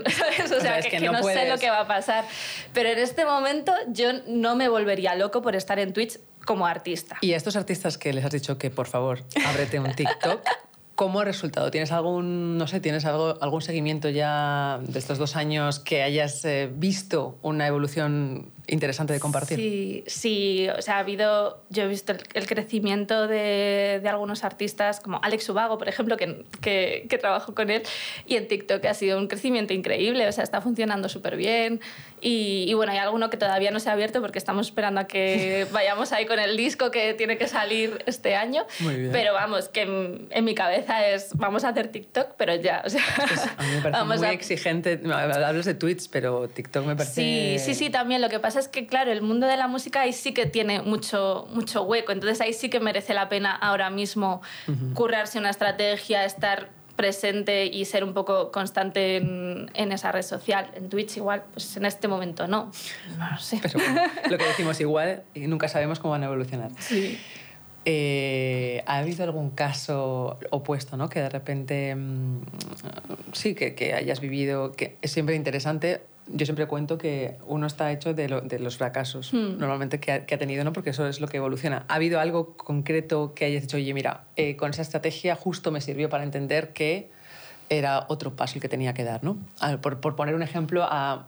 O 0.50 0.60
sea, 0.60 0.80
que, 0.80 1.00
no, 1.00 1.22
sé 1.22 1.48
lo 1.48 1.58
que 1.58 1.70
va 1.70 1.80
a 1.80 1.86
pasar. 1.86 2.24
Pero 2.72 2.88
en 2.90 2.98
este 2.98 3.24
momento 3.24 3.72
yo 3.88 4.12
no 4.26 4.56
me 4.56 4.68
volvería 4.68 5.14
loco 5.14 5.42
por 5.42 5.56
estar 5.56 5.78
en 5.78 5.92
Twitch 5.92 6.18
como 6.44 6.66
artista. 6.66 7.18
Y 7.20 7.32
a 7.32 7.36
estos 7.36 7.56
artistas 7.56 7.98
que 7.98 8.12
les 8.12 8.24
has 8.24 8.30
dicho 8.30 8.58
que 8.58 8.70
por 8.70 8.86
favor 8.86 9.22
ábrete 9.46 9.78
un 9.78 9.94
TikTok, 9.94 10.42
¿Cómo 11.00 11.20
ha 11.20 11.24
resultado? 11.24 11.70
¿Tienes 11.70 11.92
algún, 11.92 12.58
no 12.58 12.66
sé, 12.66 12.78
tienes 12.78 13.06
algo, 13.06 13.38
algún 13.40 13.62
seguimiento 13.62 14.10
ya 14.10 14.80
de 14.86 14.98
estos 14.98 15.16
dos 15.16 15.34
años 15.34 15.78
que 15.80 16.02
hayas 16.02 16.44
eh, 16.44 16.70
visto 16.70 17.38
una 17.40 17.66
evolución 17.66 18.52
interesante 18.70 19.12
de 19.12 19.20
compartir. 19.20 19.58
Sí, 19.58 20.04
sí, 20.06 20.68
o 20.76 20.82
sea, 20.82 20.96
ha 20.96 20.98
habido, 21.00 21.62
yo 21.68 21.84
he 21.84 21.88
visto 21.88 22.12
el, 22.34 22.46
crecimiento 22.46 23.26
de, 23.26 24.00
de, 24.02 24.08
algunos 24.08 24.44
artistas, 24.44 25.00
como 25.00 25.20
Alex 25.22 25.48
Ubago, 25.48 25.78
por 25.78 25.88
ejemplo, 25.88 26.16
que, 26.16 26.44
que, 26.60 27.06
que, 27.08 27.18
trabajo 27.18 27.54
con 27.54 27.70
él, 27.70 27.82
y 28.26 28.36
en 28.36 28.48
TikTok 28.48 28.84
ha 28.86 28.94
sido 28.94 29.18
un 29.18 29.28
crecimiento 29.28 29.74
increíble, 29.74 30.26
o 30.28 30.32
sea, 30.32 30.44
está 30.44 30.60
funcionando 30.60 31.08
súper 31.08 31.36
bien. 31.36 31.80
Y, 32.20 32.66
y, 32.68 32.74
bueno, 32.74 32.92
hay 32.92 32.98
alguno 32.98 33.30
que 33.30 33.36
todavía 33.36 33.70
no 33.70 33.80
se 33.80 33.88
ha 33.88 33.92
abierto 33.92 34.20
porque 34.20 34.38
estamos 34.38 34.66
esperando 34.66 35.00
a 35.00 35.04
que 35.06 35.66
vayamos 35.72 36.12
ahí 36.12 36.26
con 36.26 36.38
el 36.38 36.56
disco 36.56 36.90
que 36.90 37.14
tiene 37.14 37.38
que 37.38 37.48
salir 37.48 38.02
este 38.06 38.36
año. 38.36 38.64
Muy 38.80 38.96
bien. 38.96 39.12
Pero 39.12 39.32
vamos, 39.32 39.68
que 39.68 39.82
en, 39.82 40.28
en, 40.30 40.44
mi 40.44 40.54
cabeza 40.54 41.06
es, 41.06 41.30
vamos 41.34 41.64
a 41.64 41.70
hacer 41.70 41.88
TikTok, 41.88 42.34
pero 42.36 42.54
ya, 42.54 42.82
o 42.84 42.90
sea... 42.90 43.02
a 43.56 43.62
mí 43.62 43.70
me 43.74 43.90
parece 43.90 44.04
muy 44.04 44.26
a... 44.26 44.32
exigente, 44.32 45.00
hablas 45.12 45.64
de 45.64 45.74
tweets, 45.74 46.08
pero 46.08 46.48
TikTok 46.48 46.84
me 46.84 46.94
parece... 46.94 47.14
Sí, 47.14 47.56
sí, 47.58 47.74
sí, 47.74 47.90
también. 47.90 48.20
Lo 48.20 48.28
que 48.28 48.38
pasa 48.38 48.59
es 48.60 48.68
que, 48.68 48.86
claro, 48.86 49.10
el 49.10 49.22
mundo 49.22 49.46
de 49.46 49.56
la 49.56 49.66
música 49.66 50.02
ahí 50.02 50.12
sí 50.12 50.32
que 50.32 50.46
tiene 50.46 50.82
mucho, 50.82 51.48
mucho 51.52 51.82
hueco, 51.82 52.12
entonces 52.12 52.40
ahí 52.40 52.52
sí 52.52 52.70
que 52.70 52.78
merece 52.78 53.14
la 53.14 53.28
pena 53.28 53.54
ahora 53.54 53.90
mismo 53.90 54.42
currarse 54.94 55.38
una 55.38 55.50
estrategia, 55.50 56.24
estar 56.24 56.70
presente 56.94 57.64
y 57.64 57.86
ser 57.86 58.04
un 58.04 58.12
poco 58.12 58.52
constante 58.52 59.16
en, 59.16 59.70
en, 59.72 59.90
esa 59.90 60.12
red 60.12 60.22
social. 60.22 60.70
En 60.74 60.90
Twitch 60.90 61.16
igual, 61.16 61.44
pues 61.52 61.76
en 61.78 61.86
este 61.86 62.08
momento 62.08 62.46
no. 62.46 62.70
No 63.18 63.38
sé. 63.38 63.58
Pero 63.62 63.78
bueno, 63.78 64.02
lo 64.28 64.36
que 64.36 64.44
decimos 64.44 64.78
igual 64.80 65.22
y 65.34 65.46
nunca 65.46 65.68
sabemos 65.68 65.98
cómo 65.98 66.12
van 66.12 66.24
a 66.24 66.26
evolucionar. 66.26 66.70
Sí. 66.78 67.18
Eh, 67.86 68.82
¿Ha 68.86 68.98
habido 68.98 69.24
algún 69.24 69.50
caso 69.50 70.38
opuesto, 70.50 70.98
¿no? 70.98 71.08
que 71.08 71.20
de 71.20 71.30
repente 71.30 71.94
mmm, 71.94 72.42
sí, 73.32 73.54
que, 73.54 73.74
que, 73.74 73.94
hayas 73.94 74.20
vivido, 74.20 74.72
que 74.72 74.98
es 75.00 75.10
siempre 75.10 75.34
interesante 75.34 76.02
yo 76.32 76.46
siempre 76.46 76.66
cuento 76.66 76.98
que 76.98 77.36
uno 77.46 77.66
está 77.66 77.90
hecho 77.92 78.14
de, 78.14 78.28
lo, 78.28 78.40
de 78.40 78.58
los 78.58 78.76
fracasos, 78.76 79.32
mm. 79.32 79.58
normalmente 79.58 80.00
que 80.00 80.12
ha, 80.12 80.26
que 80.26 80.34
ha, 80.34 80.38
tenido, 80.38 80.64
¿no? 80.64 80.72
porque 80.72 80.90
eso 80.90 81.06
es 81.06 81.20
lo 81.20 81.28
que 81.28 81.38
evoluciona. 81.38 81.84
¿Ha 81.88 81.94
habido 81.94 82.20
algo 82.20 82.56
concreto 82.56 83.34
que 83.34 83.44
hayas 83.44 83.62
dicho, 83.62 83.76
oye, 83.76 83.92
mira, 83.94 84.24
eh, 84.36 84.56
con 84.56 84.70
esa 84.70 84.82
estrategia 84.82 85.34
justo 85.36 85.70
me 85.70 85.80
sirvió 85.80 86.08
para 86.08 86.24
entender 86.24 86.72
que 86.72 87.10
era 87.68 88.06
otro 88.08 88.34
paso 88.36 88.54
el 88.56 88.60
que 88.60 88.68
tenía 88.68 88.94
que 88.94 89.04
dar? 89.04 89.24
¿no? 89.24 89.38
Por, 89.80 90.00
por 90.00 90.16
poner 90.16 90.34
un 90.34 90.42
ejemplo, 90.42 90.84
a 90.84 91.26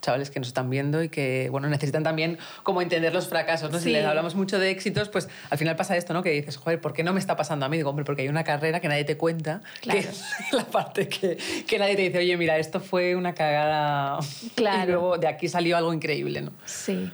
chavales 0.00 0.30
que 0.30 0.38
nos 0.38 0.48
están 0.48 0.70
viendo 0.70 1.02
y 1.02 1.08
que 1.08 1.48
bueno, 1.50 1.68
necesitan 1.68 2.02
también 2.02 2.38
como 2.62 2.82
entender 2.82 3.12
los 3.12 3.28
fracasos. 3.28 3.70
¿no? 3.70 3.78
Sí. 3.78 3.84
Si 3.84 3.92
les 3.92 4.04
hablamos 4.04 4.34
mucho 4.34 4.58
de 4.58 4.70
éxitos, 4.70 5.08
pues 5.08 5.28
al 5.50 5.58
final 5.58 5.76
pasa 5.76 5.96
esto, 5.96 6.12
¿no? 6.12 6.22
que 6.22 6.30
dices, 6.30 6.56
joder, 6.56 6.80
¿por 6.80 6.92
qué 6.92 7.02
no 7.02 7.12
me 7.12 7.20
está 7.20 7.36
pasando 7.36 7.66
a 7.66 7.68
mí? 7.68 7.76
Digo, 7.76 7.90
hombre, 7.90 8.04
porque 8.04 8.22
hay 8.22 8.28
una 8.28 8.44
carrera 8.44 8.80
que 8.80 8.88
nadie 8.88 9.04
te 9.04 9.16
cuenta, 9.16 9.62
claro. 9.80 10.00
que 10.00 10.08
es 10.08 10.24
la 10.52 10.64
parte 10.64 11.08
que, 11.08 11.36
que, 11.66 11.78
nadie 11.78 11.96
te 11.96 12.02
dice, 12.02 12.18
oye, 12.18 12.36
mira, 12.36 12.58
esto 12.58 12.80
fue 12.80 13.16
una 13.16 13.34
cagada 13.34 14.18
claro. 14.54 14.82
y 14.82 14.92
luego 14.92 15.18
de 15.18 15.28
aquí 15.28 15.48
salió 15.48 15.76
algo 15.76 15.92
increíble. 15.92 16.40
¿no? 16.42 16.52
Sí, 16.64 17.10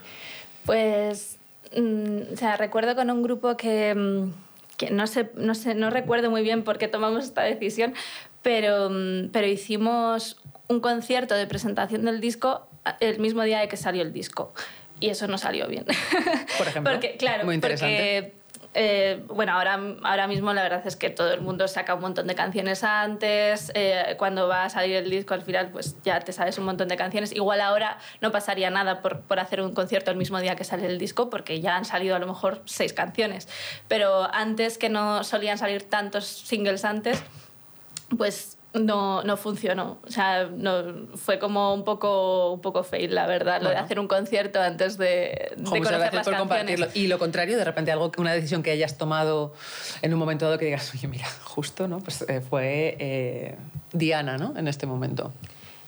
pues, 0.65 1.39
mm, 1.77 2.35
o 2.35 2.37
sea, 2.37 2.57
recuerdo 2.57 2.95
con 2.95 3.11
un 3.11 3.23
grupo 3.23 3.57
que... 3.57 3.95
Mm, 3.95 4.33
que 4.77 4.91
no 4.91 5.07
sé, 5.07 5.31
no 5.37 5.55
sé, 5.55 5.75
no 5.75 5.91
recuerdo 5.91 6.31
muy 6.31 6.43
bien 6.43 6.65
por 6.65 6.79
qué 6.79 6.89
tomamos 6.89 7.25
esta 7.25 7.43
decisión, 7.43 7.93
pero, 8.43 8.89
mm, 8.91 9.29
pero 9.31 9.47
hicimos 9.47 10.39
un 10.69 10.81
concierto 10.81 11.35
de 11.35 11.47
presentación 11.47 12.05
del 12.05 12.21
disco 12.21 12.67
el 13.01 13.19
mismo 13.19 13.43
día 13.43 13.61
de 13.61 13.69
que 13.69 13.77
salió 13.77 14.03
el 14.03 14.13
disco. 14.13 14.53
Y 15.01 15.11
eso 15.11 15.27
no 15.27 15.39
salió 15.39 15.67
bien. 15.67 15.85
Por 16.59 16.69
ejemplo. 16.69 16.93
porque, 16.93 17.17
claro, 17.17 17.45
Muy 17.45 17.57
interesante. 17.57 17.97
Porque, 17.97 18.43
eh, 18.75 19.23
bueno, 19.27 19.53
ahora, 19.53 19.79
ahora 20.03 20.27
mismo 20.27 20.53
la 20.55 20.63
verdad 20.63 20.87
es 20.87 20.97
que 20.97 21.11
todo 21.11 21.33
el 21.33 21.43
mundo 21.43 21.69
saca 21.69 21.95
un 21.95 22.01
montón 22.01 22.27
de 22.27 22.35
canciones 22.35 22.85
antes. 22.85 23.71
Eh, 23.75 24.15
cuando 24.17 24.49
va 24.49 24.65
a 24.65 24.71
salir 24.71 24.97
el 24.97 25.11
disco 25.11 25.35
al 25.35 25.43
final, 25.43 25.71
pues 25.71 25.97
ya 26.05 26.21
te 26.21 26.33
sabes 26.33 26.57
un 26.59 26.65
montón 26.65 26.89
de 26.89 26.97
canciones. 26.97 27.33
Igual 27.33 27.61
ahora 27.61 27.99
no 28.21 28.33
pasaría 28.33 28.71
nada 28.71 29.03
por, 29.03 29.21
por 29.23 29.41
hacer 29.41 29.61
un 29.61 29.75
concierto 29.75 30.11
el 30.11 30.17
mismo 30.17 30.41
día 30.41 30.57
que 30.57 30.65
sale 30.65 30.87
el 30.87 30.99
disco, 30.99 31.29
porque 31.29 31.61
ya 31.61 31.77
han 31.77 31.85
salido 31.85 32.17
a 32.17 32.19
lo 32.19 32.27
mejor 32.27 32.63
seis 32.65 32.93
canciones. 32.93 33.49
Pero 33.89 34.33
antes 34.33 34.79
que 34.79 34.89
no 34.89 35.23
solían 35.25 35.59
salir 35.59 35.83
tantos 35.83 36.25
singles 36.25 36.85
antes, 36.85 37.23
pues 38.17 38.57
no, 38.75 39.23
no 39.23 39.37
funcionó. 39.37 39.99
O 40.07 40.11
sea, 40.11 40.47
no, 40.47 41.07
fue 41.17 41.39
como 41.39 41.75
un 41.75 41.85
poco, 41.85 42.53
un 42.53 42.61
poco 42.61 42.83
fail, 42.85 43.15
la 43.15 43.27
verdad, 43.27 43.57
bueno. 43.57 43.65
lo 43.65 43.71
de 43.71 43.77
hacer 43.77 44.01
un 44.01 44.09
concierto 44.09 44.61
antes 44.61 44.97
de, 44.97 45.53
de 45.57 45.65
conocer 45.65 45.99
las 45.99 46.11
por 46.11 46.13
canciones. 46.13 46.41
compartirlo. 46.41 46.87
Y 46.95 47.07
lo 47.07 47.19
contrario, 47.19 47.57
de 47.57 47.65
repente 47.65 47.93
algo, 47.93 48.11
una 48.19 48.33
decisión 48.33 48.63
que 48.63 48.71
hayas 48.71 48.97
tomado 48.97 49.53
en 50.01 50.13
un 50.13 50.19
momento 50.19 50.47
dado 50.47 50.59
que 50.59 50.67
digas, 50.67 50.91
oye, 50.95 51.07
mira, 51.09 51.27
justo, 51.45 51.87
¿no? 51.89 51.99
Pues 52.01 52.23
eh, 52.23 52.41
fue 52.41 52.97
eh, 52.99 53.57
Diana, 53.93 54.39
¿no? 54.39 54.55
En 54.57 54.69
este 54.69 54.87
momento. 54.87 55.33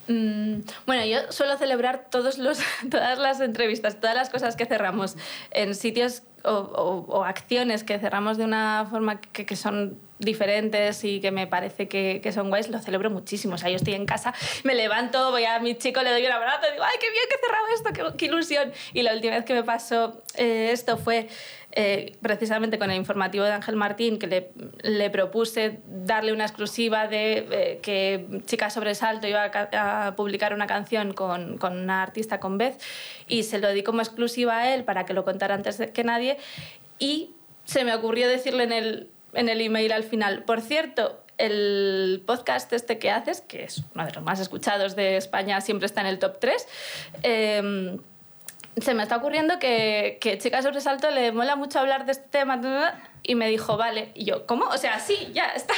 Mm, 0.06 0.60
bueno, 0.86 1.04
yo 1.06 1.32
suelo 1.32 1.56
celebrar 1.56 2.06
todos 2.10 2.36
los, 2.36 2.58
todas 2.90 3.18
las 3.18 3.40
entrevistas, 3.40 3.98
todas 4.00 4.14
las 4.14 4.28
cosas 4.28 4.56
que 4.56 4.66
cerramos 4.66 5.16
en 5.50 5.74
sitios 5.74 6.22
o, 6.44 6.50
o, 6.50 7.06
o 7.08 7.24
acciones 7.24 7.84
que 7.84 7.98
cerramos 7.98 8.36
de 8.36 8.44
una 8.44 8.86
forma 8.90 9.20
que, 9.20 9.46
que 9.46 9.56
son 9.56 9.98
diferentes 10.18 11.02
y 11.04 11.20
que 11.20 11.30
me 11.30 11.46
parece 11.46 11.88
que, 11.88 12.20
que, 12.22 12.32
son 12.32 12.48
guays, 12.48 12.68
lo 12.68 12.78
celebro 12.78 13.10
muchísimo. 13.10 13.54
O 13.54 13.58
sea, 13.58 13.70
yo 13.70 13.76
estoy 13.76 13.94
en 13.94 14.06
casa, 14.06 14.32
me 14.62 14.74
levanto, 14.74 15.30
voy 15.30 15.44
a 15.44 15.58
mi 15.58 15.74
chico, 15.76 16.02
le 16.02 16.10
doy 16.10 16.24
un 16.24 16.32
abrazo 16.32 16.66
digo, 16.70 16.84
¡ay, 16.84 16.96
qué 17.00 17.10
bien 17.10 17.24
que 17.28 17.34
he 17.34 17.46
cerrado 17.46 17.66
esto! 17.74 17.92
¡Qué, 17.92 18.16
qué 18.16 18.26
ilusión! 18.26 18.72
Y 18.92 19.02
la 19.02 19.12
última 19.12 19.34
vez 19.34 19.44
que 19.44 19.54
me 19.54 19.64
pasó 19.64 20.22
eh, 20.36 20.70
esto 20.72 20.96
fue 20.96 21.28
eh, 21.72 22.16
precisamente 22.22 22.78
con 22.78 22.90
el 22.90 22.96
informativo 22.96 23.44
de 23.44 23.52
Ángel 23.52 23.74
Martín, 23.74 24.18
que 24.18 24.28
le, 24.28 24.50
le 24.82 25.10
propuse 25.10 25.80
darle 25.86 26.32
una 26.32 26.44
exclusiva 26.44 27.08
de 27.08 27.48
eh, 27.50 27.78
que 27.82 28.26
Chica 28.46 28.70
Sobresalto 28.70 29.26
iba 29.26 29.44
a, 29.44 30.06
a, 30.06 30.16
publicar 30.16 30.54
una 30.54 30.68
canción 30.68 31.12
con, 31.12 31.58
con 31.58 31.76
una 31.76 32.02
artista, 32.02 32.38
con 32.38 32.58
Beth, 32.58 32.80
y 33.26 33.42
se 33.42 33.58
lo 33.58 33.72
di 33.72 33.82
como 33.82 34.00
exclusiva 34.00 34.58
a 34.58 34.74
él 34.74 34.84
para 34.84 35.04
que 35.04 35.14
lo 35.14 35.24
contara 35.24 35.56
antes 35.56 35.82
que 35.92 36.04
nadie. 36.04 36.38
Y 37.00 37.34
se 37.64 37.84
me 37.84 37.94
ocurrió 37.94 38.28
decirle 38.28 38.64
en 38.64 38.72
el, 38.72 39.08
en 39.34 39.48
el 39.48 39.60
email 39.60 39.92
al 39.92 40.04
final. 40.04 40.44
Por 40.44 40.60
cierto, 40.60 41.20
el 41.38 42.22
podcast 42.26 42.72
este 42.72 42.98
que 42.98 43.10
haces, 43.10 43.40
que 43.40 43.64
es 43.64 43.82
uno 43.94 44.06
de 44.06 44.12
los 44.12 44.22
más 44.22 44.40
escuchados 44.40 44.96
de 44.96 45.16
España, 45.16 45.60
siempre 45.60 45.86
está 45.86 46.00
en 46.00 46.06
el 46.08 46.18
top 46.18 46.38
3. 46.40 46.68
Eh, 47.22 47.98
se 48.80 48.94
me 48.94 49.02
está 49.02 49.16
ocurriendo 49.16 49.58
que, 49.58 50.18
que 50.20 50.38
Chica 50.38 50.62
Sobresalto 50.62 51.10
le 51.10 51.32
mola 51.32 51.56
mucho 51.56 51.78
hablar 51.78 52.06
de 52.06 52.12
este 52.12 52.28
tema 52.28 52.56
y 53.26 53.34
me 53.34 53.48
dijo, 53.48 53.76
vale. 53.78 54.10
Y 54.14 54.24
yo, 54.24 54.46
¿cómo? 54.46 54.66
O 54.66 54.76
sea, 54.76 55.00
sí, 55.00 55.30
ya 55.32 55.46
está. 55.46 55.74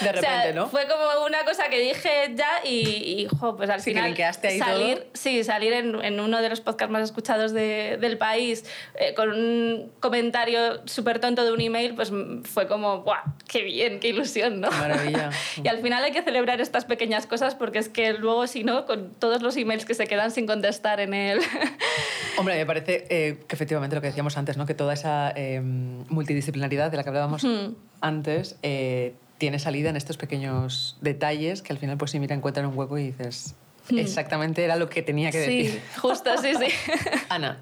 De 0.00 0.12
repente, 0.12 0.18
o 0.18 0.42
sea, 0.42 0.52
¿no? 0.52 0.68
Fue 0.68 0.86
como 0.86 1.24
una 1.26 1.44
cosa 1.44 1.68
que 1.70 1.80
dije 1.80 2.34
ya 2.34 2.60
y, 2.62 3.22
y 3.22 3.28
jo, 3.40 3.56
pues 3.56 3.70
al 3.70 3.80
sí, 3.80 3.90
final. 3.90 4.14
Que 4.14 4.24
ahí 4.24 4.58
salir, 4.58 4.98
todo. 4.98 5.06
Sí, 5.14 5.42
salir 5.44 5.72
en, 5.72 6.04
en, 6.04 6.20
uno 6.20 6.42
de 6.42 6.48
los 6.50 6.60
podcasts 6.60 6.92
más 6.92 7.02
escuchados 7.02 7.52
de, 7.52 7.96
del 7.98 8.18
país 8.18 8.64
eh, 8.96 9.14
con 9.14 9.30
un 9.30 9.92
comentario 10.00 10.86
súper 10.86 11.20
tonto 11.20 11.44
de 11.44 11.52
un 11.52 11.60
email, 11.62 11.94
pues 11.94 12.12
fue 12.44 12.68
como, 12.68 13.02
¡guau! 13.02 13.22
¡Qué 13.48 13.62
bien! 13.62 13.98
¡Qué 13.98 14.08
ilusión! 14.08 14.60
¿no? 14.60 14.70
Maravilla. 14.70 15.30
y 15.62 15.68
al 15.68 15.80
final 15.80 16.04
hay 16.04 16.12
que 16.12 16.22
celebrar 16.22 16.60
estas 16.60 16.84
pequeñas 16.84 17.26
cosas 17.26 17.54
porque 17.54 17.78
es 17.78 17.88
que 17.88 18.12
luego, 18.12 18.46
si 18.46 18.62
no, 18.62 18.84
con 18.84 19.14
todos 19.14 19.42
los 19.42 19.56
emails 19.56 19.86
que 19.86 19.94
se 19.94 20.06
quedan 20.06 20.30
sin 20.30 20.46
contestar 20.46 21.00
en 21.00 21.14
el. 21.14 21.40
Hombre, 22.36 22.56
me 22.56 22.66
parece 22.66 23.06
eh, 23.08 23.38
que 23.46 23.54
efectivamente 23.54 23.96
lo 23.96 24.02
que 24.02 24.08
decíamos 24.08 24.36
antes, 24.36 24.56
¿no? 24.56 24.66
que 24.66 24.74
toda 24.74 24.92
esa 24.92 25.32
eh, 25.36 25.60
multidisciplinaridad 25.62 26.73
de 26.76 26.96
la 26.96 27.02
que 27.02 27.08
hablábamos 27.08 27.44
mm. 27.44 27.74
antes 28.00 28.56
eh, 28.62 29.14
tiene 29.38 29.58
salida 29.58 29.90
en 29.90 29.96
estos 29.96 30.16
pequeños 30.16 30.96
detalles 31.00 31.62
que 31.62 31.72
al 31.72 31.78
final, 31.78 31.96
pues 31.96 32.10
si 32.10 32.18
mira, 32.18 32.34
encuentran 32.34 32.66
un 32.66 32.76
hueco 32.76 32.98
y 32.98 33.06
dices, 33.06 33.54
mm. 33.90 33.98
exactamente 33.98 34.64
era 34.64 34.76
lo 34.76 34.88
que 34.88 35.02
tenía 35.02 35.30
que 35.30 35.44
sí, 35.44 35.62
decir. 35.64 35.82
justo, 36.00 36.30
sí, 36.38 36.52
sí. 36.58 36.66
Ana, 37.28 37.58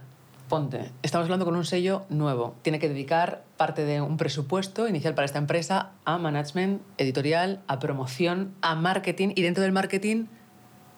ponte, 0.48 0.90
estamos 1.02 1.24
hablando 1.24 1.44
con 1.44 1.56
un 1.56 1.64
sello 1.64 2.04
nuevo. 2.08 2.54
Tiene 2.62 2.78
que 2.78 2.88
dedicar 2.88 3.42
parte 3.56 3.84
de 3.84 4.00
un 4.00 4.16
presupuesto 4.16 4.86
inicial 4.88 5.14
para 5.14 5.24
esta 5.24 5.38
empresa 5.38 5.92
a 6.04 6.18
management 6.18 6.82
editorial, 6.98 7.60
a 7.66 7.78
promoción, 7.78 8.54
a 8.60 8.74
marketing 8.74 9.30
y 9.34 9.42
dentro 9.42 9.62
del 9.62 9.72
marketing, 9.72 10.26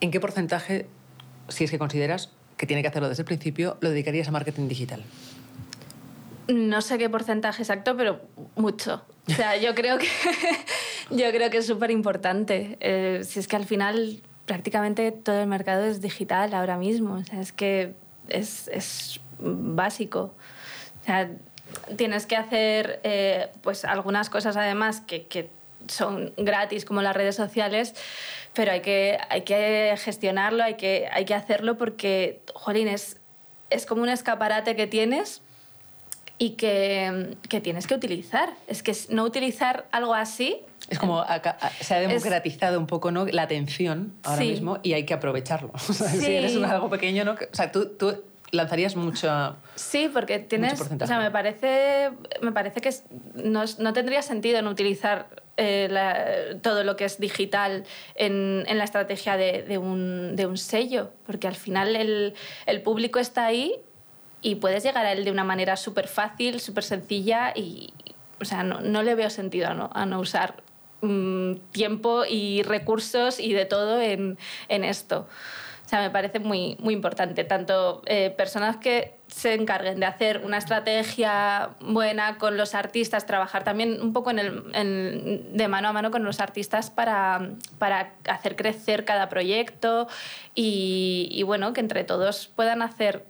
¿en 0.00 0.11
qué 0.11 0.20
porcentaje, 0.20 0.88
si 1.48 1.64
es 1.64 1.70
que 1.70 1.79
consideras 1.79 2.31
que 2.57 2.66
tiene 2.66 2.83
que 2.83 2.88
hacerlo 2.88 3.09
desde 3.09 3.22
el 3.22 3.27
principio, 3.27 3.77
lo 3.81 3.90
dedicarías 3.90 4.29
a 4.29 4.33
marketing 4.33 4.68
digital? 4.68 5.05
No 6.49 6.83
sé 6.83 6.99
qué 6.99 7.09
porcentaje 7.09 7.63
exacto, 7.63 7.97
pero 7.97 8.21
mucho. 8.57 9.03
O 9.29 9.33
sea, 9.33 9.57
yo 9.57 9.75
creo 9.75 9.99
que, 9.99 10.09
yo 11.11 11.31
creo 11.31 11.51
que 11.51 11.59
es 11.59 11.67
súper 11.67 11.91
importante. 11.91 12.77
Eh, 12.81 13.23
si 13.25 13.41
es 13.41 13.49
que 13.49 13.57
al 13.57 13.65
final 13.65 14.21
prácticamente 14.45 15.11
todo 15.13 15.41
el 15.41 15.47
mercado 15.47 15.85
es 15.85 16.01
digital 16.01 16.53
ahora 16.55 16.77
mismo. 16.77 17.15
O 17.15 17.25
sea, 17.25 17.41
es 17.41 17.53
que 17.53 17.95
es, 18.29 18.69
es 18.69 19.21
básico. 19.39 20.35
O 21.03 21.05
sea, 21.05 21.31
tienes 21.97 22.27
que 22.27 22.37
hacer 22.37 23.01
eh, 23.05 23.49
pues 23.63 23.85
algunas 23.85 24.31
cosas 24.31 24.57
además 24.57 25.01
que, 25.01 25.27
que, 25.27 25.51
son 25.87 26.33
gratis 26.39 26.87
como 26.87 27.03
las 27.03 27.15
redes 27.15 27.37
sociales, 27.37 27.95
pero 28.55 28.73
hay 28.73 28.81
que, 28.81 29.19
hay 29.29 29.43
que 29.43 29.95
gestionarlo, 29.99 30.63
hay 30.65 30.77
que, 30.77 31.11
hay 31.13 31.27
que 31.27 31.35
hacerlo 31.35 31.77
porque, 31.77 32.41
jolín, 32.55 32.89
es, 32.89 33.19
es 33.69 33.85
como 33.85 34.03
un 34.03 34.09
escaparate 34.09 34.77
que 34.77 34.87
tienes 34.87 35.43
y 36.38 36.51
que, 36.51 37.37
que, 37.49 37.61
tienes 37.61 37.87
que 37.87 37.94
utilizar. 37.94 38.51
Es 38.66 38.83
que 38.83 38.94
no 39.11 39.25
utilizar 39.25 39.87
algo 39.92 40.14
así... 40.14 40.59
Es 40.90 40.99
como 40.99 41.25
se 41.81 41.94
ha 41.94 42.01
democratizado 42.01 42.75
es, 42.75 42.79
un 42.79 42.87
poco 42.87 43.11
¿no? 43.11 43.25
la 43.27 43.42
atención 43.42 44.12
ahora 44.23 44.42
sí. 44.42 44.51
mismo 44.51 44.79
y 44.83 44.92
hay 44.92 45.05
que 45.05 45.14
aprovecharlo. 45.14 45.70
O 45.88 45.92
sea, 45.92 46.09
sí. 46.09 46.20
Si 46.20 46.33
eres 46.33 46.57
algo 46.57 46.90
pequeño, 46.90 47.25
¿no? 47.25 47.33
o 47.33 47.55
sea, 47.55 47.73
tú, 47.73 47.87
tú 47.88 48.23
lanzarías 48.51 48.97
mucho 48.97 49.57
Sí, 49.75 50.11
porque 50.12 50.38
tienes... 50.40 50.81
O 50.81 51.07
sea, 51.07 51.18
me 51.18 51.31
parece, 51.31 52.11
me 52.42 52.53
parece 52.53 52.81
que 52.81 52.90
no, 53.35 53.64
no 53.79 53.92
tendría 53.92 54.23
sentido 54.23 54.61
no 54.62 54.70
utilizar 54.70 55.29
eh, 55.57 55.88
la, 55.88 56.61
todo 56.62 56.83
lo 56.83 56.97
que 56.97 57.05
es 57.05 57.20
digital 57.20 57.85
en, 58.16 58.64
en 58.66 58.79
la 58.79 58.85
estrategia 58.85 59.37
de, 59.37 59.62
de, 59.62 59.79
un, 59.79 60.35
de, 60.35 60.47
un, 60.47 60.59
sello, 60.59 61.12
porque 61.27 61.47
al 61.47 61.55
final 61.55 61.94
el, 61.94 62.35
el, 62.66 62.83
público 62.83 63.20
está 63.20 63.47
ahí 63.47 63.73
y 64.45 64.57
puedes 64.57 64.85
llegar 64.85 65.07
a 65.07 65.13
él 65.13 65.25
de 65.25 65.31
una 65.31 65.43
manera 65.43 65.77
súper 65.77 66.07
fácil, 66.07 66.61
súper 66.61 66.85
sencilla 66.85 67.55
y, 67.57 67.95
o 68.41 68.45
sea, 68.45 68.63
no, 68.63 68.83
no, 68.83 69.03
le 69.03 69.15
veo 69.15 69.31
sentido 69.31 69.69
a 69.69 69.75
no, 69.75 69.91
a 69.95 70.05
no 70.05 70.21
usar 70.21 70.63
mmm, 71.01 71.55
tiempo 71.73 72.25
y 72.29 72.63
recursos 72.63 73.41
y 73.41 73.55
de 73.55 73.65
todo 73.65 74.03
en, 74.03 74.37
en 74.69 74.85
esto. 74.85 75.27
O 75.85 75.89
sea, 75.89 76.01
me 76.01 76.11
parece 76.11 76.41
muy, 76.41 76.77
muy 76.79 76.93
importante. 76.93 77.45
Tanto 77.45 78.03
eh, 78.07 78.35
personas 78.37 78.77
que 78.77 79.17
se 79.27 79.55
encarguen 79.55 79.99
de 79.99 80.07
hacer 80.07 80.43
una 80.45 80.59
estrategia 80.59 81.71
buena 81.81 82.37
con 82.37 82.59
los 82.59 82.75
artistas, 82.75 83.27
trabajar 83.27 83.65
también 83.65 84.01
un 84.01 84.13
poco 84.13 84.31
en 84.31 84.39
el, 84.39 84.63
en, 84.75 85.57
de 85.57 85.69
mano 85.69 85.89
a 85.89 85.93
mano 85.93 86.11
con 86.11 86.23
los 86.23 86.41
artistas 86.41 86.91
para, 86.91 87.51
para 87.79 88.13
hacer 88.29 88.57
crecer 88.57 89.07
cada 89.07 89.29
proyecto 89.31 90.07
y, 90.55 91.29
y, 91.31 91.43
bueno, 91.45 91.73
que 91.73 91.81
entre 91.81 92.05
todos 92.05 92.47
puedan 92.55 92.83
hacer 92.83 93.27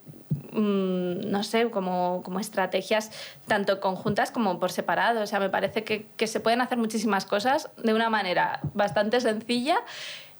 no 0.52 1.42
sé, 1.42 1.70
como, 1.70 2.22
como, 2.24 2.40
estrategias 2.40 3.10
tanto 3.46 3.80
conjuntas 3.80 4.30
como 4.30 4.58
por 4.60 4.70
separado. 4.70 5.22
O 5.22 5.26
sea, 5.26 5.40
me 5.40 5.50
parece 5.50 5.84
que, 5.84 6.06
que 6.16 6.26
se 6.26 6.40
pueden 6.40 6.60
hacer 6.60 6.78
muchísimas 6.78 7.24
cosas 7.24 7.70
de 7.82 7.94
una 7.94 8.10
manera 8.10 8.60
bastante 8.74 9.20
sencilla 9.20 9.78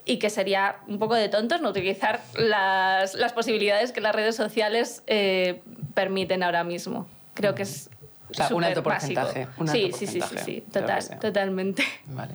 y 0.04 0.18
que 0.18 0.30
sería 0.30 0.76
un 0.87 0.98
poco 0.98 1.14
de 1.14 1.28
tontos 1.28 1.61
no 1.61 1.70
utilizar 1.70 2.20
las, 2.37 3.14
las 3.14 3.33
posibilidades 3.33 3.92
que 3.92 4.00
las 4.00 4.14
redes 4.14 4.37
sociales 4.37 5.02
eh, 5.07 5.62
permiten 5.94 6.42
ahora 6.42 6.64
mismo. 6.64 7.07
Creo 7.35 7.54
que 7.54 7.62
es 7.62 7.90
o 8.30 8.35
sea, 8.35 8.48
un 8.54 8.64
alto 8.64 8.83
porcentaje. 8.83 9.48
Un 9.57 9.68
sí, 9.68 9.85
alto 9.85 9.96
sí, 9.96 10.07
porcentaje, 10.07 10.38
sí, 10.38 10.44
sí, 10.44 10.61
sí, 10.62 10.64
total, 10.72 11.18
totalmente. 11.20 11.85
Vale. 12.07 12.35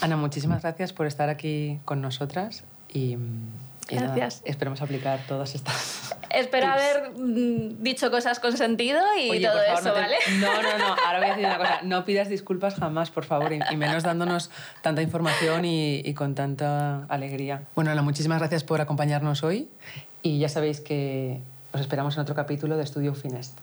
Ana, 0.00 0.16
muchísimas 0.16 0.62
gracias 0.62 0.92
por 0.92 1.06
estar 1.06 1.28
aquí 1.28 1.78
con 1.84 2.00
nosotras 2.00 2.64
y, 2.88 3.16
y 3.16 3.18
Gracias. 3.96 4.36
Nada, 4.40 4.50
esperemos 4.50 4.82
aplicar 4.82 5.20
todas 5.26 5.54
estas. 5.54 6.14
Espero 6.30 6.66
tips. 6.66 6.74
haber 6.80 7.10
mm, 7.16 7.82
dicho 7.82 8.10
cosas 8.10 8.38
con 8.38 8.56
sentido 8.56 9.00
y 9.20 9.30
Oye, 9.30 9.46
todo 9.48 9.54
por 9.56 9.64
favor, 9.64 9.78
eso, 9.80 9.88
no 9.88 9.94
te- 9.94 10.00
¿vale? 10.00 10.16
No, 10.40 10.62
no, 10.62 10.78
no. 10.78 10.96
Ahora 11.04 11.18
voy 11.18 11.26
a 11.26 11.30
decir 11.30 11.46
una 11.46 11.58
cosa. 11.58 11.80
No 11.82 12.04
pidas 12.04 12.28
disculpas 12.28 12.74
jamás, 12.76 13.10
por 13.10 13.24
favor, 13.24 13.52
y, 13.52 13.58
y 13.70 13.76
menos 13.76 14.02
dándonos 14.04 14.50
tanta 14.82 15.02
información 15.02 15.64
y, 15.64 16.00
y 16.04 16.14
con 16.14 16.34
tanta 16.34 17.04
alegría. 17.08 17.62
Bueno, 17.74 17.90
Ana, 17.90 18.02
muchísimas 18.02 18.38
gracias 18.38 18.62
por 18.64 18.80
acompañarnos 18.80 19.42
hoy 19.42 19.68
y 20.22 20.38
ya 20.38 20.48
sabéis 20.48 20.80
que 20.80 21.40
os 21.72 21.80
esperamos 21.80 22.14
en 22.16 22.20
otro 22.22 22.34
capítulo 22.34 22.76
de 22.76 22.84
Estudio 22.84 23.14
Finest. 23.14 23.58